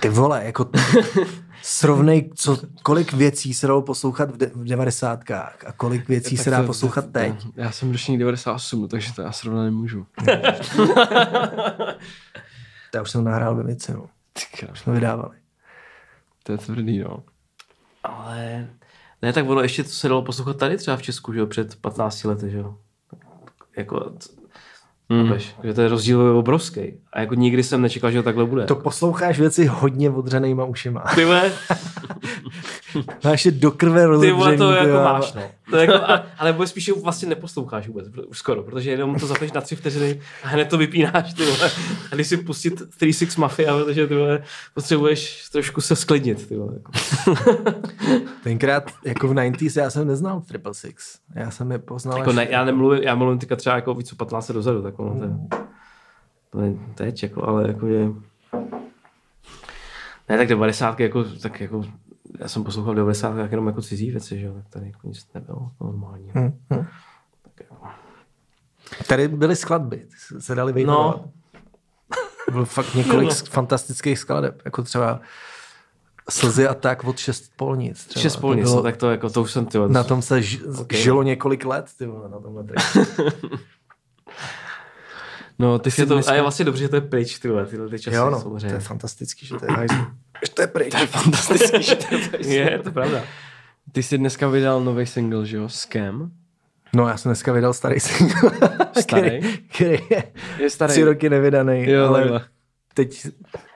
[0.00, 0.70] Ty vole, jako
[1.62, 6.44] srovnej, co, kolik věcí se dalo poslouchat v, de, v devadesátkách a kolik věcí se
[6.44, 7.46] Tak dá to- poslouchat to- teď.
[7.56, 10.06] Já jsem ročník 98, takže to já srovnat nemůžu.
[12.94, 14.06] Já už jsem nahrál ve věci, no.
[14.72, 15.36] Už jsme vydávali.
[16.42, 17.22] to je tvrdý, no.
[18.04, 18.68] Ale
[19.22, 21.76] ne, tak ono ještě to se dalo poslouchat tady třeba v Česku, že jo, před
[21.76, 22.76] 15 lety, že jo.
[23.76, 24.12] Jako,
[25.08, 25.38] mm.
[25.62, 27.00] že to je rozdíl obrovský.
[27.12, 28.64] A jako nikdy jsem nečekal, že to takhle bude.
[28.66, 31.04] To posloucháš věci hodně odřenýma ušima.
[31.14, 31.52] Ty vole,
[33.24, 34.38] Máš je do krve ty rozebřený.
[34.38, 35.42] vole to ty jako máš, no.
[35.70, 39.52] To jako, a, ale bude spíš vlastně neposloucháš vůbec, už skoro, protože jenom to zapneš
[39.52, 41.70] na tři vteřiny a hned to vypínáš, ty vole.
[42.12, 44.42] A když si pustit 36 Mafia, protože ty vole,
[44.74, 46.72] potřebuješ trošku se sklidnit, ty vole.
[46.74, 46.92] Jako.
[48.42, 51.18] Tenkrát, jako v 90s, já jsem neznal Triple Six.
[51.34, 54.16] Já jsem je poznal Jako ne, já nemluvím, já mluvím teďka třeba jako víc o
[54.16, 55.30] 15 let dozadu, tak ono to je,
[56.50, 58.08] to je teď, jako, ale jako je,
[60.28, 61.82] ne, tak 90 jako, tak jako,
[62.38, 65.26] já jsem poslouchal 90 tak jenom jako cizí věci, že jo, tak tady jako nic
[65.34, 66.30] nebylo normální.
[66.34, 66.84] Hm, hm.
[67.42, 67.76] Tak jako.
[69.08, 70.06] Tady byly skladby,
[70.40, 71.16] se- dali vyjmenovat.
[71.16, 71.32] No,
[72.52, 73.34] Bylo fakt několik No.
[73.50, 75.20] fantastických skladeb, jako třeba
[76.30, 78.06] Slzy a tak od šest polnic.
[78.06, 78.22] Třeba.
[78.22, 80.42] šest To polnic, bylo- no, tak to jako, to už jsem, ty Na tom se
[80.42, 80.92] ž- Ok.
[80.92, 82.64] žilo několik let, ty vole, na tomhle.
[85.60, 86.32] No, ty jsi to, dneska...
[86.32, 88.58] a je vlastně dobře, že to je pryč, ty vole, tyhle ty časy, Jo, no,
[88.60, 89.94] to je fantastický, že to je hajzl.
[90.44, 90.90] Že to je pryč.
[90.92, 93.22] To je fantastický, že to je je, to pravda.
[93.92, 95.68] Ty jsi dneska vydal nový single, že jo?
[95.68, 96.30] Scam.
[96.94, 98.50] No, já jsem dneska vydal starý single,
[99.00, 99.40] Starý?
[99.40, 100.24] který, který je
[100.58, 100.90] Je starý.
[100.92, 102.44] tři roky nevydaný, Jo, ale takhle.
[102.94, 103.26] teď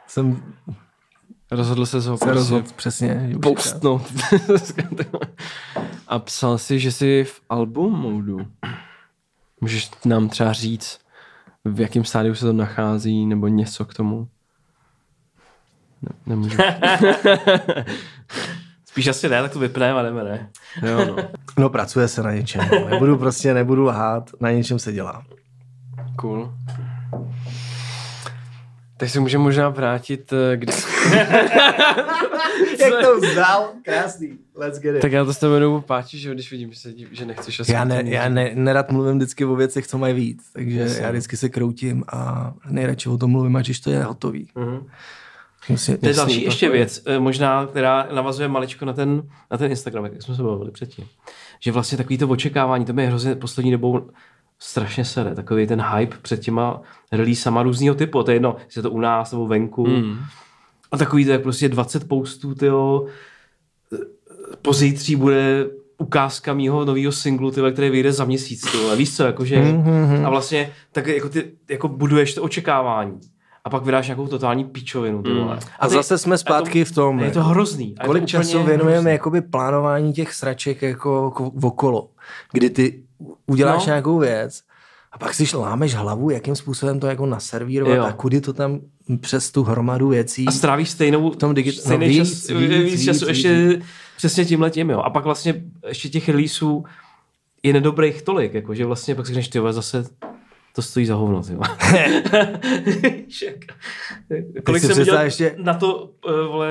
[0.07, 0.43] jsem
[1.51, 3.31] Rozhodl se ho prostě rozhodl přesně.
[3.43, 4.13] postnout.
[6.09, 8.47] A psal si, že jsi v album modu.
[9.61, 10.99] Můžeš nám třeba říct,
[11.65, 14.29] v jakém stádiu se to nachází, nebo něco k tomu?
[16.03, 16.59] Ne, nemůžu.
[18.87, 20.51] Spíš asi ne, tak to vypneme a jdeme, ne?
[20.83, 21.17] Jo, no.
[21.59, 22.69] No, pracuje se na něčem.
[22.73, 22.89] no.
[22.89, 25.23] Nebudu prostě, nebudu lhát, na něčem se dělá.
[26.17, 26.55] Cool.
[28.97, 30.73] Tak se můžeme možná vrátit, eh, kdy...
[32.81, 33.69] Jak to vzdal?
[33.85, 34.39] Krásný.
[34.57, 35.03] Let's get it.
[35.03, 37.73] tak já to s tebe dobu páči, že když vidím, že, se, že nechceš asi...
[37.73, 41.03] Já, ne, já ne, nerad mluvím vždycky o věcech, co mají víc, takže Jasně.
[41.05, 44.49] já vždycky se kroutím a nejradši o tom mluvím, ať už to je hotový.
[44.55, 44.87] Mhm.
[45.69, 49.23] Musím, To je další jasný, ještě to- věc, eh, možná, která navazuje maličko na ten,
[49.51, 51.05] na ten Instagram, jak jsme se bavili předtím.
[51.61, 54.11] Že vlastně takový to očekávání, to mě hrozně poslední dobou
[54.59, 55.35] strašně sere.
[55.35, 56.81] Takový ten hype před těma
[57.13, 58.23] releaseama různého typu.
[58.23, 59.87] To je jedno, jestli je to u nás nebo venku.
[59.87, 60.17] Mm.
[60.93, 63.07] A takový to, jak prostě 20 postů, tyjo,
[64.63, 65.67] pozítří bude
[65.99, 68.71] ukázka mýho nového singlu, tyhle, který vyjde za měsíc.
[68.73, 68.97] Tyhle.
[68.97, 70.27] Víš co, jakože, Mhm.
[70.27, 73.21] a vlastně tak jako ty jako buduješ to očekávání.
[73.65, 75.23] A pak vydáš nějakou totální píčovinu.
[75.23, 75.59] Ty vole.
[75.81, 77.19] A ty- zase jsme a zpátky v tom.
[77.21, 77.95] a Je to hrozný.
[77.99, 79.11] A je Kolik to času věnujeme hrozný.
[79.13, 82.09] jakoby plánování těch sraček jako ko- okolo,
[82.53, 83.04] kdy ty
[83.47, 83.87] uděláš No.
[83.87, 84.61] nějakou věc
[85.13, 88.05] a pak si lámeš hlavu, jakým způsobem to jako naservírovat Jo.
[88.05, 88.81] a kudy to tam
[89.21, 90.45] přes tu hromadu věcí.
[90.47, 93.29] A strávíš stejnou, V tom digit- stejný no víc, čas, víc, víc, víc, času víc,
[93.29, 93.83] ještě
[94.17, 94.99] přesně tímhle tím, jo.
[95.01, 96.85] A pak vlastně ještě těch releaseů
[97.63, 100.05] je nedobrých tolik, jako, že vlastně pak si řekneš, ty zase
[100.75, 101.53] to stojí za hovno, ty
[104.67, 106.69] Kolik jsem představ ještě- na to, uh, vole,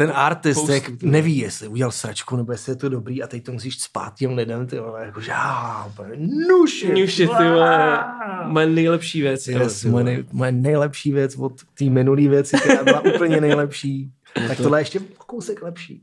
[0.00, 3.44] Ten artist Postu, jak neví, jestli udělal sračku, nebo jestli je to dobrý a teď
[3.44, 7.00] to musíš spát těm lidem, ty vole, jako že já, úplně nuši.
[7.00, 8.04] Nuši, ty vole,
[8.46, 9.48] moje nejlepší věc.
[9.48, 14.12] Yes, moje, nej, moje nejlepší věc od té minulé věci, která byla úplně nejlepší.
[14.48, 16.02] tak tohle je ještě kousek lepší.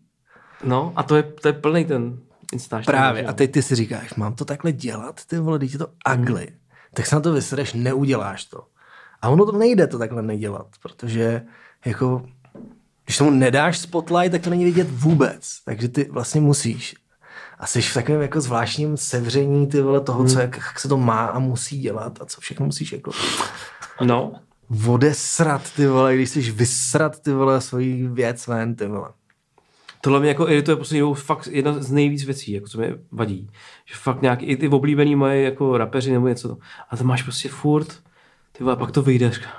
[0.64, 2.18] No, a to je, to je plný ten
[2.54, 2.86] Instač.
[2.86, 3.26] Právě.
[3.26, 6.48] A teď ty si říkáš, mám to takhle dělat, ty vole, teď je to ugly.
[6.94, 8.64] Tak se na to vysereš, neuděláš to.
[9.22, 11.42] A ono to nejde to takhle nedělat, protože
[11.86, 12.26] jako,
[13.08, 15.58] když tomu nedáš spotlight, tak to není vidět vůbec.
[15.66, 16.96] Takže ty vlastně musíš.
[17.60, 20.98] A jsi v takovém jako zvláštním sevření ty vole toho, co, jak, jak se to
[20.98, 23.12] má a musí dělat a co všechno musíš jako
[24.02, 24.34] No,
[24.88, 29.10] odesrat ty vole, když jsi vysrat ty vole svoji věc ven ty vole.
[30.02, 33.50] tohle mě jako irituje poslední dobou fakt jedna z nejvíc věcí, jako co mi vadí.
[33.86, 36.58] Že fakt nějak i ty oblíbený moje jako rapeři nebo něco to.
[36.90, 38.00] A to máš prostě furt,
[38.52, 39.32] ty vole, pak to vyjde.
[39.32, 39.50] říká,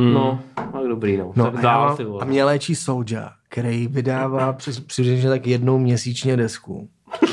[0.00, 1.32] "Hm, No, tak dobrý, no.
[1.36, 2.22] No tak a, dál, mám, ty vole.
[2.22, 6.88] a mě léčí Soulja, který vydává při- přibližně tak jednou měsíčně desku.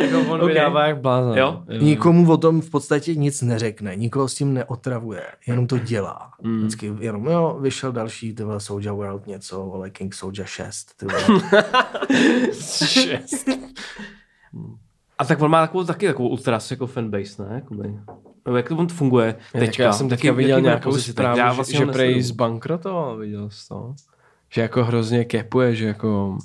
[0.00, 0.48] Jako on Ok.
[0.48, 1.38] vydává jak blázen.
[1.38, 1.62] Jo?
[1.80, 6.30] Nikomu o tom v podstatě nic neřekne, nikoho s tím neotravuje, jenom to dělá.
[6.42, 6.58] Mm.
[6.58, 11.06] Vždycky jenom, jo, vyšel další, ty vole, Soulja World něco, ale King Soulja 6, ty
[11.06, 11.40] vole.
[12.84, 13.48] Šest.
[15.18, 17.54] A tak on má takovou, taky takovou ultras jako fanbase, ne?
[17.54, 17.94] Jakoby.
[18.46, 19.82] Nebo jak to on funguje teďka?
[19.82, 21.02] Já jsem Jaký- viděl nějakou teď?
[21.04, 23.94] zprávu, Já že, vlastně že prej zbankrotoval, viděl jsi to?
[24.50, 26.38] Že jako hrozně kepuje, že jako...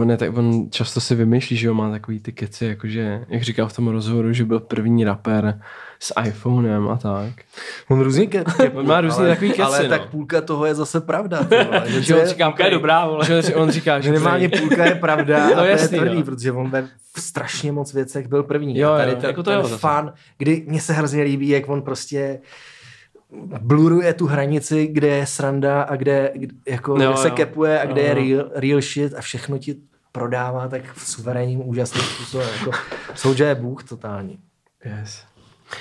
[0.00, 3.42] On, je, tak, on často si vymýšlí, že jo, má takový ty keci, jakože, jak
[3.42, 5.60] říkal v tom rozhovoru, že byl první rapper
[6.00, 7.32] s iPhonem a tak.
[7.88, 9.88] On různě ke, On má různý takový keci, Ale no.
[9.88, 11.44] tak půlka toho je zase pravda.
[11.44, 13.24] ty vole, že Že to on říká, Půlka je dobrá, vole.
[13.26, 16.16] Že on říká, že Minimálně prej- půlka je pravda No a to jasný, je tvrdý,
[16.18, 16.24] no.
[16.24, 18.78] protože on ve strašně moc věcech byl první.
[18.78, 21.48] Jo, a tady jo, ten, jako to ten jo fan, kdy mně se hrozně líbí,
[21.48, 22.40] jak on prostě
[23.60, 27.34] bluruje tu hranici, kde je sranda a kde, kde, jako, Jo, kde se jo.
[27.34, 28.14] kepuje a kde je Jo.
[28.14, 29.76] real, real shit a všechno ti
[30.12, 32.48] prodává tak v suverénním, úžasným způsobem.
[32.58, 32.70] Jako,
[33.14, 34.38] Soulja je bůh totální.
[34.84, 35.22] Yes.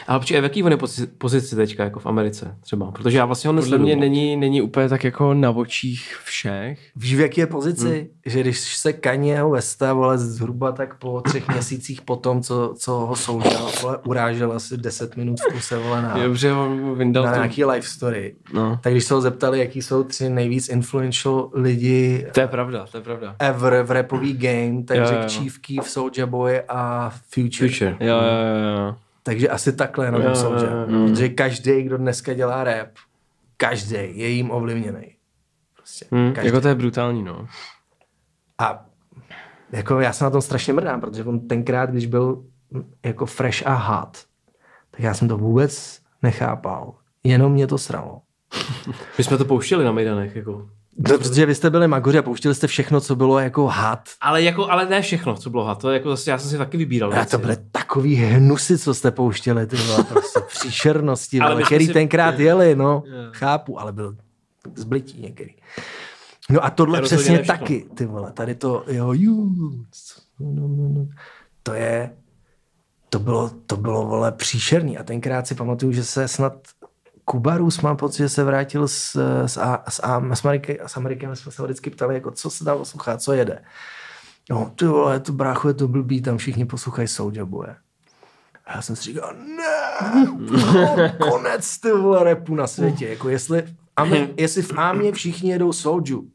[0.08, 2.92] Ale počkej, v jaký on je pozici, pozici teďka, jako v Americe třeba?
[2.92, 6.80] Protože já vlastně ho Podle mě není, není úplně tak jako na očích všech.
[6.96, 7.88] Víš, v jaké je pozici?
[7.88, 8.08] Hmm.
[8.26, 12.92] Že když se Kanyeho Westa, vole, zhruba tak po třech měsících po tom, co, co
[12.92, 17.36] ho Soulja, vole, urážel asi 10 minut v kuse, vole, na, Dobře, on vyndal na
[17.36, 18.36] nějaký life story.
[18.54, 18.80] No.
[18.84, 22.98] Tak když se ho zeptali, jaký jsou tři nejvíc influential lidi To je pravda, to
[22.98, 23.36] je pravda.
[23.40, 25.30] ever v rapový game, tak řekl.
[25.30, 27.70] Chief Keef, Soulja Boy a Future.
[27.70, 27.98] Future.
[28.00, 28.96] Jo, jo, jo, jo.
[29.24, 30.72] Takže asi takhle tom jo, Soulja.
[30.72, 31.08] jo, jo.
[31.08, 32.90] Protože každý, kdo dneska dělá rap,
[33.58, 35.16] každý je jim ovlivněný.
[35.76, 36.06] Prostě.
[36.12, 36.34] Hmm.
[36.34, 36.48] Každý.
[36.48, 37.48] Jako to je brutální, no.
[38.58, 38.86] A
[39.72, 42.44] jako já se na tom strašně mrdám, protože on tenkrát, když byl
[43.06, 44.18] jako fresh a hot,
[44.92, 46.94] tak já jsem to vůbec nechápal.
[47.24, 48.22] Jenom mě to sralo.
[49.18, 50.70] My jsme to pouštěli na Mejdanech, jako.
[50.98, 54.00] No, protože vy jste byli magoři a pouštěli jste všechno, co bylo jako hot.
[54.22, 55.76] Ale, jako, ale ne všechno, co bylo.
[55.76, 57.14] To je jako zase, já jsem si taky vybíral.
[57.14, 61.86] A to byly takový hnusy, co jste pouštěli, ty vole, prostě příšernosti, Ale vole, který
[61.88, 63.14] si- tenkrát jeli, no, Jo.
[63.32, 64.16] chápu, ale byl
[64.76, 65.56] zblití některý.
[66.50, 69.50] No a tohle Rozhodně přesně taky, ty vole, tady to, jo, jú,
[70.40, 71.08] no, no, no.
[71.64, 72.12] to je,
[73.10, 76.54] to bylo, to bylo, vole, příšerný a tenkrát si pamatuju, že se snad
[77.26, 81.28] Kubarus, mám pocit, že se vrátil z, z, A- z, A- z, Ameriky, z Ameriky,
[81.28, 83.64] my jsme se vždycky ptali, jako, co se tam poslouchá, co jede.
[84.50, 87.76] No, ty vole, to brácho, je to blbý, tam všichni poslouchají Soulja Boye.
[88.66, 93.08] A já jsem si říkal, ne, konec ty vole repu na světě.
[93.10, 96.32] Jako jestli, Ami, jestli v Amě všichni jedou Soulju,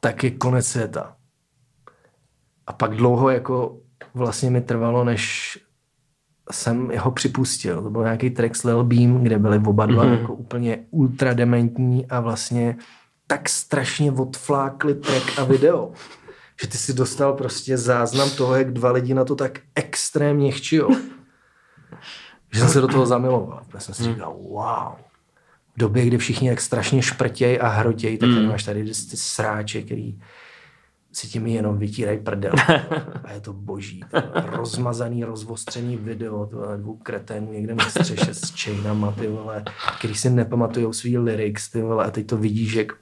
[0.00, 1.16] tak je konec světa.
[2.66, 3.78] A pak dlouho jako
[4.14, 5.58] vlastně mi trvalo, než
[6.50, 7.82] jsem ho připustil.
[7.82, 10.20] To byl nějaký track s Lil Beam, kde byli oba dva mm-hmm.
[10.20, 12.76] jako úplně ultra dementní a vlastně
[13.26, 15.92] tak strašně odflákli track a video,
[16.62, 20.96] že ty si dostal prostě záznam toho, jak dva lidi na to tak extrémně chčijou.
[22.52, 23.62] Že jsem se do toho zamiloval.
[23.74, 24.94] Já jsem si říkal, wow.
[25.76, 29.82] V době, kdy všichni jak strašně šprtěj a hrotěj, tak tady máš tady ty sráče,
[29.82, 30.20] který
[31.12, 32.52] si tím jenom vytírají prdel.
[33.24, 34.00] A je to boží.
[34.10, 34.22] To
[34.56, 39.64] rozmazaný, rozvostřený video, to dvou kreténů někde na střeše s chainama, ty vole,
[39.98, 42.92] který si nepamatujou svý lyrics, ty vole, a teď to vidíš, jak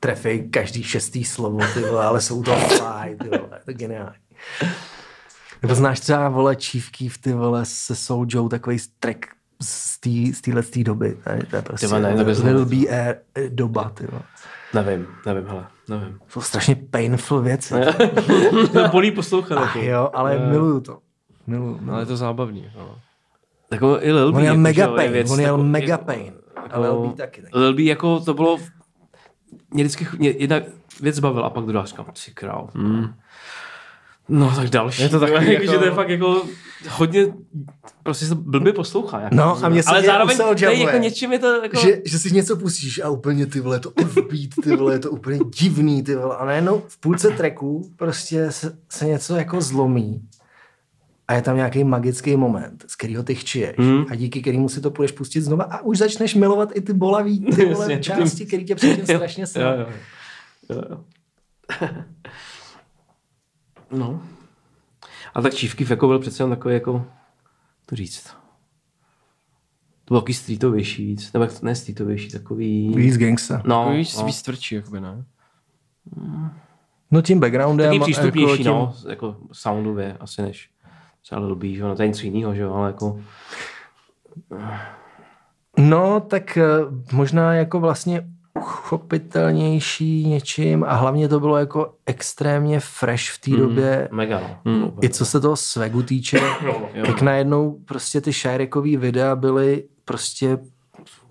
[0.00, 4.16] trefej každý šestý slovo, ty vole, ale jsou to fly, ty vole, to je geniální.
[5.62, 9.26] Nebo znáš třeba, vole, Chief Keef, ty vole, se Soulja, takový track
[9.62, 11.16] z té z téhle doby.
[11.26, 11.46] Ne?
[11.50, 12.66] To je prostě Ty vole, ne, Lil.
[12.66, 12.76] B.
[12.88, 14.22] eh, doba, ty vole.
[14.74, 16.18] Nevím, nevím, hele, nevím.
[16.18, 17.74] To jsou strašně painful věci.
[18.72, 19.58] to bolí poslouchat.
[19.58, 19.88] Ach jako.
[19.88, 20.98] jo, ale miluju to.
[21.46, 21.80] Miluju.
[21.90, 22.70] Ale je to zábavný.
[22.76, 22.98] No.
[23.72, 24.36] Jako i Lil B.
[24.38, 26.32] On jel jako, mega pain, věc on jel mega jako- pain.
[26.70, 27.42] A Lil B taky.
[27.42, 27.58] taky.
[27.58, 28.58] Lil B jako to bylo,
[29.70, 30.56] mě vždycky mě jedna
[31.00, 32.70] věc bavila a pak druhá říkám, ty král.
[34.28, 35.02] No tak další.
[35.02, 36.42] Je to takový jako, že to je fakt jako
[36.90, 37.26] hodně,
[38.02, 39.20] prostě se blbě poslouchá.
[39.20, 41.76] Jako, No, a mě se ale zároveň tady jako něčím je to jako...
[41.80, 45.10] Že, že si něco pustíš a úplně ty vole, to offbeat, ty vole, je to
[45.10, 46.36] úplně divný, ty vole.
[46.36, 50.22] A najednou v půlce tracku prostě se, se něco jako zlomí
[51.28, 54.04] a je tam nějaký magický moment, z kterého ty chčiješ Mhm.
[54.10, 57.40] a díky kterému si to půjdeš pustit znova a už začneš milovat i ty bolavý
[57.40, 59.80] ty vole části, které tě předtím Jo, strašně jo, srali.
[59.80, 59.86] jo.
[60.70, 61.04] Jo, jo.
[63.90, 64.22] No.
[65.34, 67.06] A tak Čívky Feko byl přece jen takový jako,
[67.86, 68.36] to říct.
[70.04, 72.94] To byl takový streetovější víc, nebo ne streetovější, takový...
[72.96, 73.62] Víc gangsta.
[73.64, 74.26] No, Víc, no.
[74.26, 75.24] víc tvrdší, jakoby, ne?
[77.10, 77.86] No tím backgroundem.
[77.86, 80.70] Taky jako přístupnější, tím, no, jako soundově, asi než
[81.22, 83.20] třeba Lil B, že no to je něco jiného, že jo, ale jako...
[85.78, 86.64] No, tak eh,
[87.12, 88.28] možná jako vlastně
[88.60, 93.56] uchopitelnější něčím a hlavně to bylo jako extrémně fresh v té Mm.
[93.56, 94.08] době.
[94.12, 94.60] Mega.
[94.64, 94.90] Mm.
[95.02, 96.40] I co se toho swagu týče,
[97.06, 100.58] tak najednou prostě ty Shirekový videa byly prostě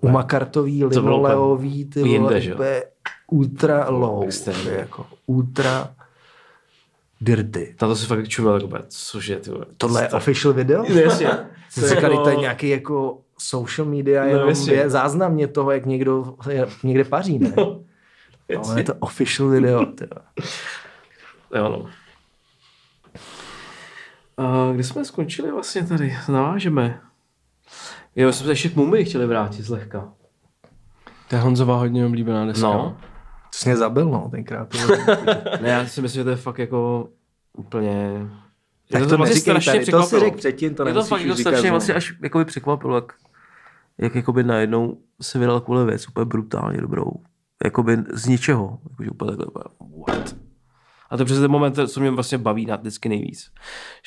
[0.01, 2.41] umakartový, linoleový, ty vole,
[3.31, 4.71] ultra low, Extrémně.
[4.71, 5.93] jako ultra
[7.21, 7.75] dirty.
[7.81, 9.65] Na to si fakt čumel, jako, bude, cože, ty vole.
[9.77, 10.83] Tohle je official video?
[10.85, 11.27] Jasně.
[11.69, 13.17] Jsi říkali, to je nějaký jako
[13.47, 14.73] social media, No, jenom jasně.
[14.73, 17.53] je záznam mě toho, jak někdo je- někde paří, ne?
[18.57, 19.85] Ale je to official video.
[19.85, 20.15] Teda.
[21.55, 21.85] Jo, no.
[24.37, 26.17] A kde jsme skončili vlastně tady?
[26.29, 27.01] Navážeme.
[28.15, 30.13] Jo, jsme se ještě k Mumii chtěli vrátit zlehka.
[31.29, 32.67] To je Honzová hodně oblíbená deska.
[32.67, 32.97] No.
[33.51, 34.67] To jsi mě zabil, no, tenkrát.
[35.61, 37.09] Ne, já si myslím, že to je fakt jako
[37.57, 38.11] úplně...
[38.91, 41.21] Tak Mě to vlastně neříkej strašně tady, to si řekl předtím, to Mě to fakt
[41.21, 43.13] jako strašně vlastně až jakoby překvapilo, jak,
[43.97, 47.11] jak jakoby najednou se vydal takovou věc úplně brutálně dobrou.
[47.63, 48.79] Jakoby z ničeho.
[48.89, 50.35] Jakože úplně takhle, úplně, what?
[51.09, 53.51] A to je přesně ten moment, co mě vlastně baví na vždycky nejvíc.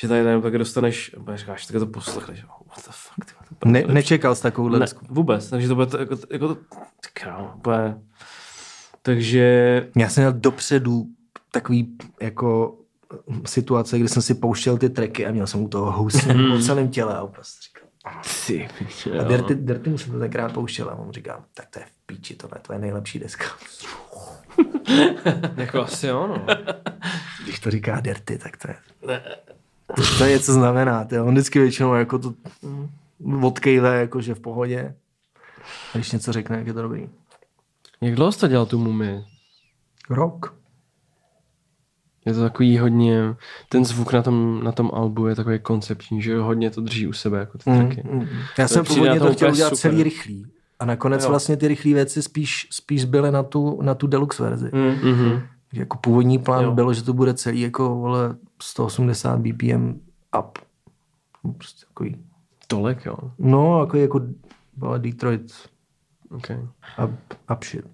[0.01, 3.32] Že tady najednou tak dostaneš, a úplně říkáš, tak to poslechneš, what the fuck, ty,
[3.59, 6.55] to Ne, úplně nečekal jsi takovouhle ne, vůbec, takže to bude to, jako, jako to,
[6.55, 7.97] ty králo, úplně.
[9.03, 11.07] Takže Já jsem měl dopředu
[11.51, 12.78] takový jako
[13.45, 16.89] situace, kdy jsem si pouštěl ty tracky a měl jsem u toho housím po celém
[16.89, 17.76] těle a prostě říkal.
[18.47, 18.69] Ty,
[19.21, 22.07] A Dirty, Dirty mu jsem to tenkrát pouštěl a on říká, tak to je v
[22.07, 23.45] píči, tohle, to je nejlepší deska.
[25.57, 26.47] Jako asi jo, no.
[27.45, 28.77] Když to říká Dirty, tak to je...
[30.19, 32.35] To je něco znamená, to on vždycky většinou jako to
[33.43, 34.95] odkejve, jako že v pohodě.
[35.95, 37.09] A když něco řekne, jak je to dobrý.
[38.01, 39.25] Jak dlouho jsi to dělal tu mumii?
[40.11, 40.55] Rok.
[42.27, 43.35] Je to takový hodně,
[43.68, 47.12] ten zvuk na tom, na tom albu je takový koncepční, že hodně to drží u
[47.12, 48.03] sebe, jako ty tracky.
[48.11, 48.27] Mm.
[48.59, 49.79] Já jsem přijde původně to chtěl udělat super.
[49.91, 50.47] celý rychlý.
[50.79, 51.31] A nakonec Jo.
[51.31, 54.70] vlastně ty rychlé věci spíš, spíš zbyly na tu, na tu deluxe verzi.
[54.72, 55.11] Mm.
[55.12, 55.43] Mhm.
[55.72, 56.72] Jako původní plán Jo.
[56.72, 60.01] bylo, že to bude celý jako vole 180 BPM
[60.39, 60.59] up.
[61.57, 62.16] Prostě takový.
[62.66, 63.16] Tolik, jo.
[63.39, 64.20] No, jako, jako
[64.77, 65.53] vole Detroit
[66.31, 66.59] Okay.
[67.05, 67.11] up,
[67.53, 67.85] up shit.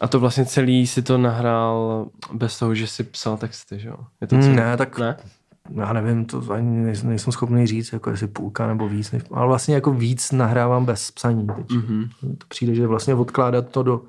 [0.00, 3.96] A to vlastně celý si to nahrál bez toho, že si psal texty, že jo?
[4.20, 4.48] Je to celý?
[4.48, 5.16] Mm, ne, tak Ne?
[5.74, 9.46] já nevím, to ani nejsem, nejsem schopný říct, jako jestli půlka nebo víc, než, ale
[9.46, 11.70] vlastně jako víc nahrávám bez psaní teď.
[11.70, 12.08] Mhm.
[12.22, 14.02] To přijde, že vlastně odkládat to do,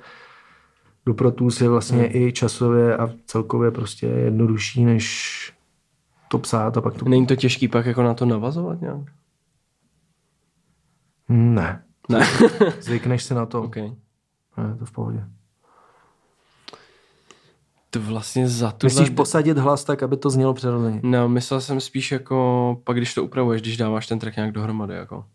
[1.05, 2.11] do Pro Tools je vlastně Hmm.
[2.13, 5.53] i časově a celkově prostě jednodušší, než
[6.27, 7.09] to psát a pak to...
[7.09, 9.01] Není to těžký pak jako na to navazovat nějak?
[11.29, 11.83] Ne.
[12.09, 12.19] Ne.
[12.81, 13.61] Zvykneš si na to.
[13.63, 13.75] OK.
[13.75, 15.23] Ne, to v pohodě.
[17.89, 18.87] To vlastně za tu...
[18.87, 20.99] Musíš posadit hlas tak, aby to znělo přirozeně.
[21.03, 24.93] No, myslel jsem spíš jako, pak když to upravuješ, když dáváš ten track nějak dohromady,
[24.95, 25.25] jako.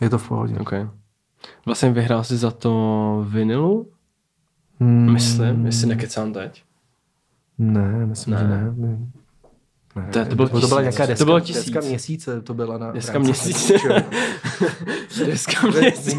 [0.00, 0.58] Je to v pohodě.
[0.58, 0.72] OK.
[1.66, 3.92] Vlastně vyhrál jsi za to vinilu,
[4.80, 6.64] Hmm, myslím, jestli nekecám teď.
[7.58, 8.40] Ne, myslím, Ne.
[8.40, 8.72] že ne.
[8.76, 8.98] ne.
[10.12, 10.98] To- to bylo to byla tisíc.
[10.98, 11.64] nějaká To deska, bylo tisíc.
[11.70, 13.72] deska měsíce, to byla na Dneska rámci- měsíc.
[15.24, 16.18] Dneska měsíc.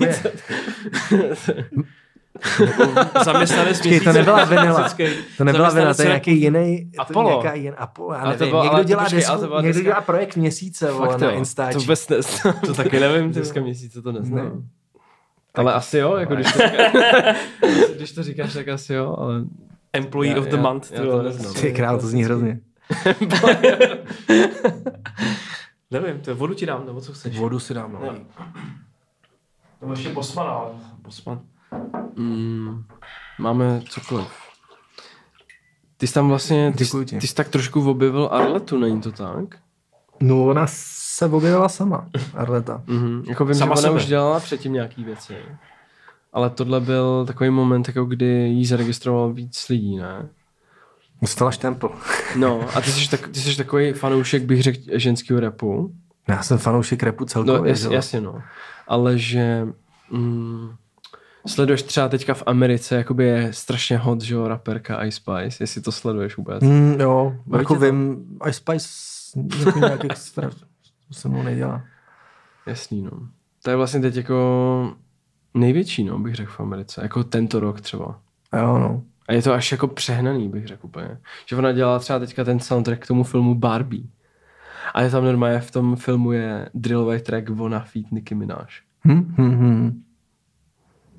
[3.26, 4.90] Zaměstnanec Počkej, to nebyla vinila.
[5.38, 7.30] To nebyla vina, zaměstnanec to je nějaký jiný, to Apollo.
[7.30, 8.52] nějaká jin, Apollo, já Ale to nevím.
[8.52, 11.32] bylo- někdo to dělá počkej, desku, to někdo dělá projekt měsíce, vole, Fakt na.
[11.32, 11.74] Instači.
[11.74, 12.42] To vůbec nes...
[12.66, 14.20] To taky nevím, ty Dneska měsíce to Ne.
[14.20, 14.64] neznám.
[15.56, 17.38] Ale asi jo, jako když to, říkáš,
[17.96, 19.44] když to říkáš, tak asi jo, ale
[19.94, 20.92] Employee Já- of the já- month.
[20.92, 21.54] já to neznám.
[21.54, 22.60] Ty král, to zní hrozně.
[25.92, 27.38] Nevím, to je vodu ti dám, nebo co chceš?
[27.38, 28.14] Vodu si dám, no.
[29.82, 30.70] Nebo ještě Bosman, ale
[31.02, 31.40] Bosman.
[32.16, 32.84] Mm,
[33.40, 34.28] máme cokoliv.
[35.98, 39.46] Ty jsi tam vlastně, ty, jsi- ty jsi tak trošku objevil Arletu, není to tak?
[40.20, 42.84] No, ona se objevila sama, Arleta.
[42.88, 43.24] Mhm.
[43.28, 43.96] Jako vím, Sama že ona sebe.
[43.96, 45.36] už dělala předtím nějaký věci.
[46.34, 50.30] Ale tohle byl takový moment, jako kdy jí zaregistroval víc lidí, ne?
[51.22, 51.92] Dostala štempl.
[52.36, 55.94] No, a ty jsi, tak, ty jsi takový fanoušek, bych řekl, ženského repu.
[56.28, 57.62] Já jsem fanoušek repu celkově.
[57.62, 58.42] No, jas, jasně, no.
[58.88, 59.68] Ale že
[60.12, 60.70] mm,
[61.48, 65.82] sleduješ třeba teďka v Americe, jakoby je strašně hot, že jo, raperka Ice Spice, jestli
[65.82, 66.64] to sleduješ vůbec.
[66.64, 67.80] Mm, jo, Baví jako to?
[67.80, 68.88] vím, Ice Spice
[69.66, 70.50] jako nějak extra,
[71.08, 71.84] to se mnou nedělá.
[72.66, 73.12] Jasný, no.
[73.64, 74.96] To je vlastně teď jako
[75.54, 77.02] největší, no, bych řekl v Americe.
[77.02, 78.20] Jako tento rok třeba.
[78.58, 79.04] Jo, no.
[79.28, 81.18] A je to až jako přehnaný, bych řekl úplně.
[81.46, 84.04] Že ona dělala třeba teďka ten soundtrack k tomu filmu Barbie.
[84.94, 88.66] A je tam normálně v tom filmu je drillový track Ona feat Nicki Minaj.
[89.08, 90.04] Hm, hm, hm.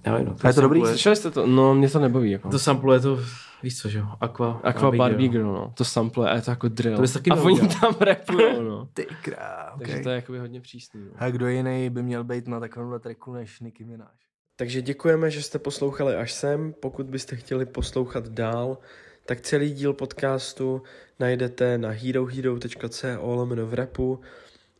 [0.06, 0.80] Já vím, no, A je to dobrý?
[0.80, 1.46] Slyšeli jste to?
[1.46, 2.30] No, mě to nebaví.
[2.30, 2.48] Jako.
[2.48, 3.18] To sampluje to,
[3.62, 5.72] víš co, že jo, Aqua, Aqua Barbie Girl, no.
[5.76, 6.96] To sample a je to jako drill.
[6.96, 8.88] To taky a oni tam rapujou, no.
[8.94, 10.02] Ty krá, Takže okay.
[10.02, 11.00] to je jakoby hodně přísný.
[11.00, 11.10] No.
[11.16, 14.08] A kdo jiný by měl být na takovémhle tracku než Nicki Minaj?
[14.56, 16.74] Takže děkujeme, že jste poslouchali až sem.
[16.80, 18.78] Pokud byste chtěli poslouchat dál,
[19.26, 20.82] tak celý díl podcastu
[21.20, 24.20] najdete na herohero.co lomeno v repu.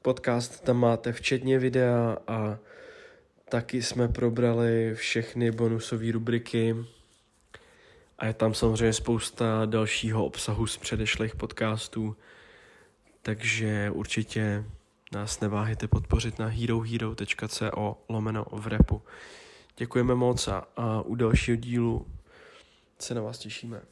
[0.03, 2.59] Podcast tam máte včetně videa a
[3.53, 6.77] taky jsme probrali všechny bonusové rubriky.
[8.19, 12.17] A je tam samozřejmě spousta dalšího obsahu z předešlých podcastů.
[13.23, 14.65] Takže určitě
[15.13, 19.03] nás neváhejte podpořit na herohero.co lomeno v repu.
[19.77, 22.07] Děkujeme moc a, a u dalšího dílu
[22.99, 23.83] se na vás těšíme.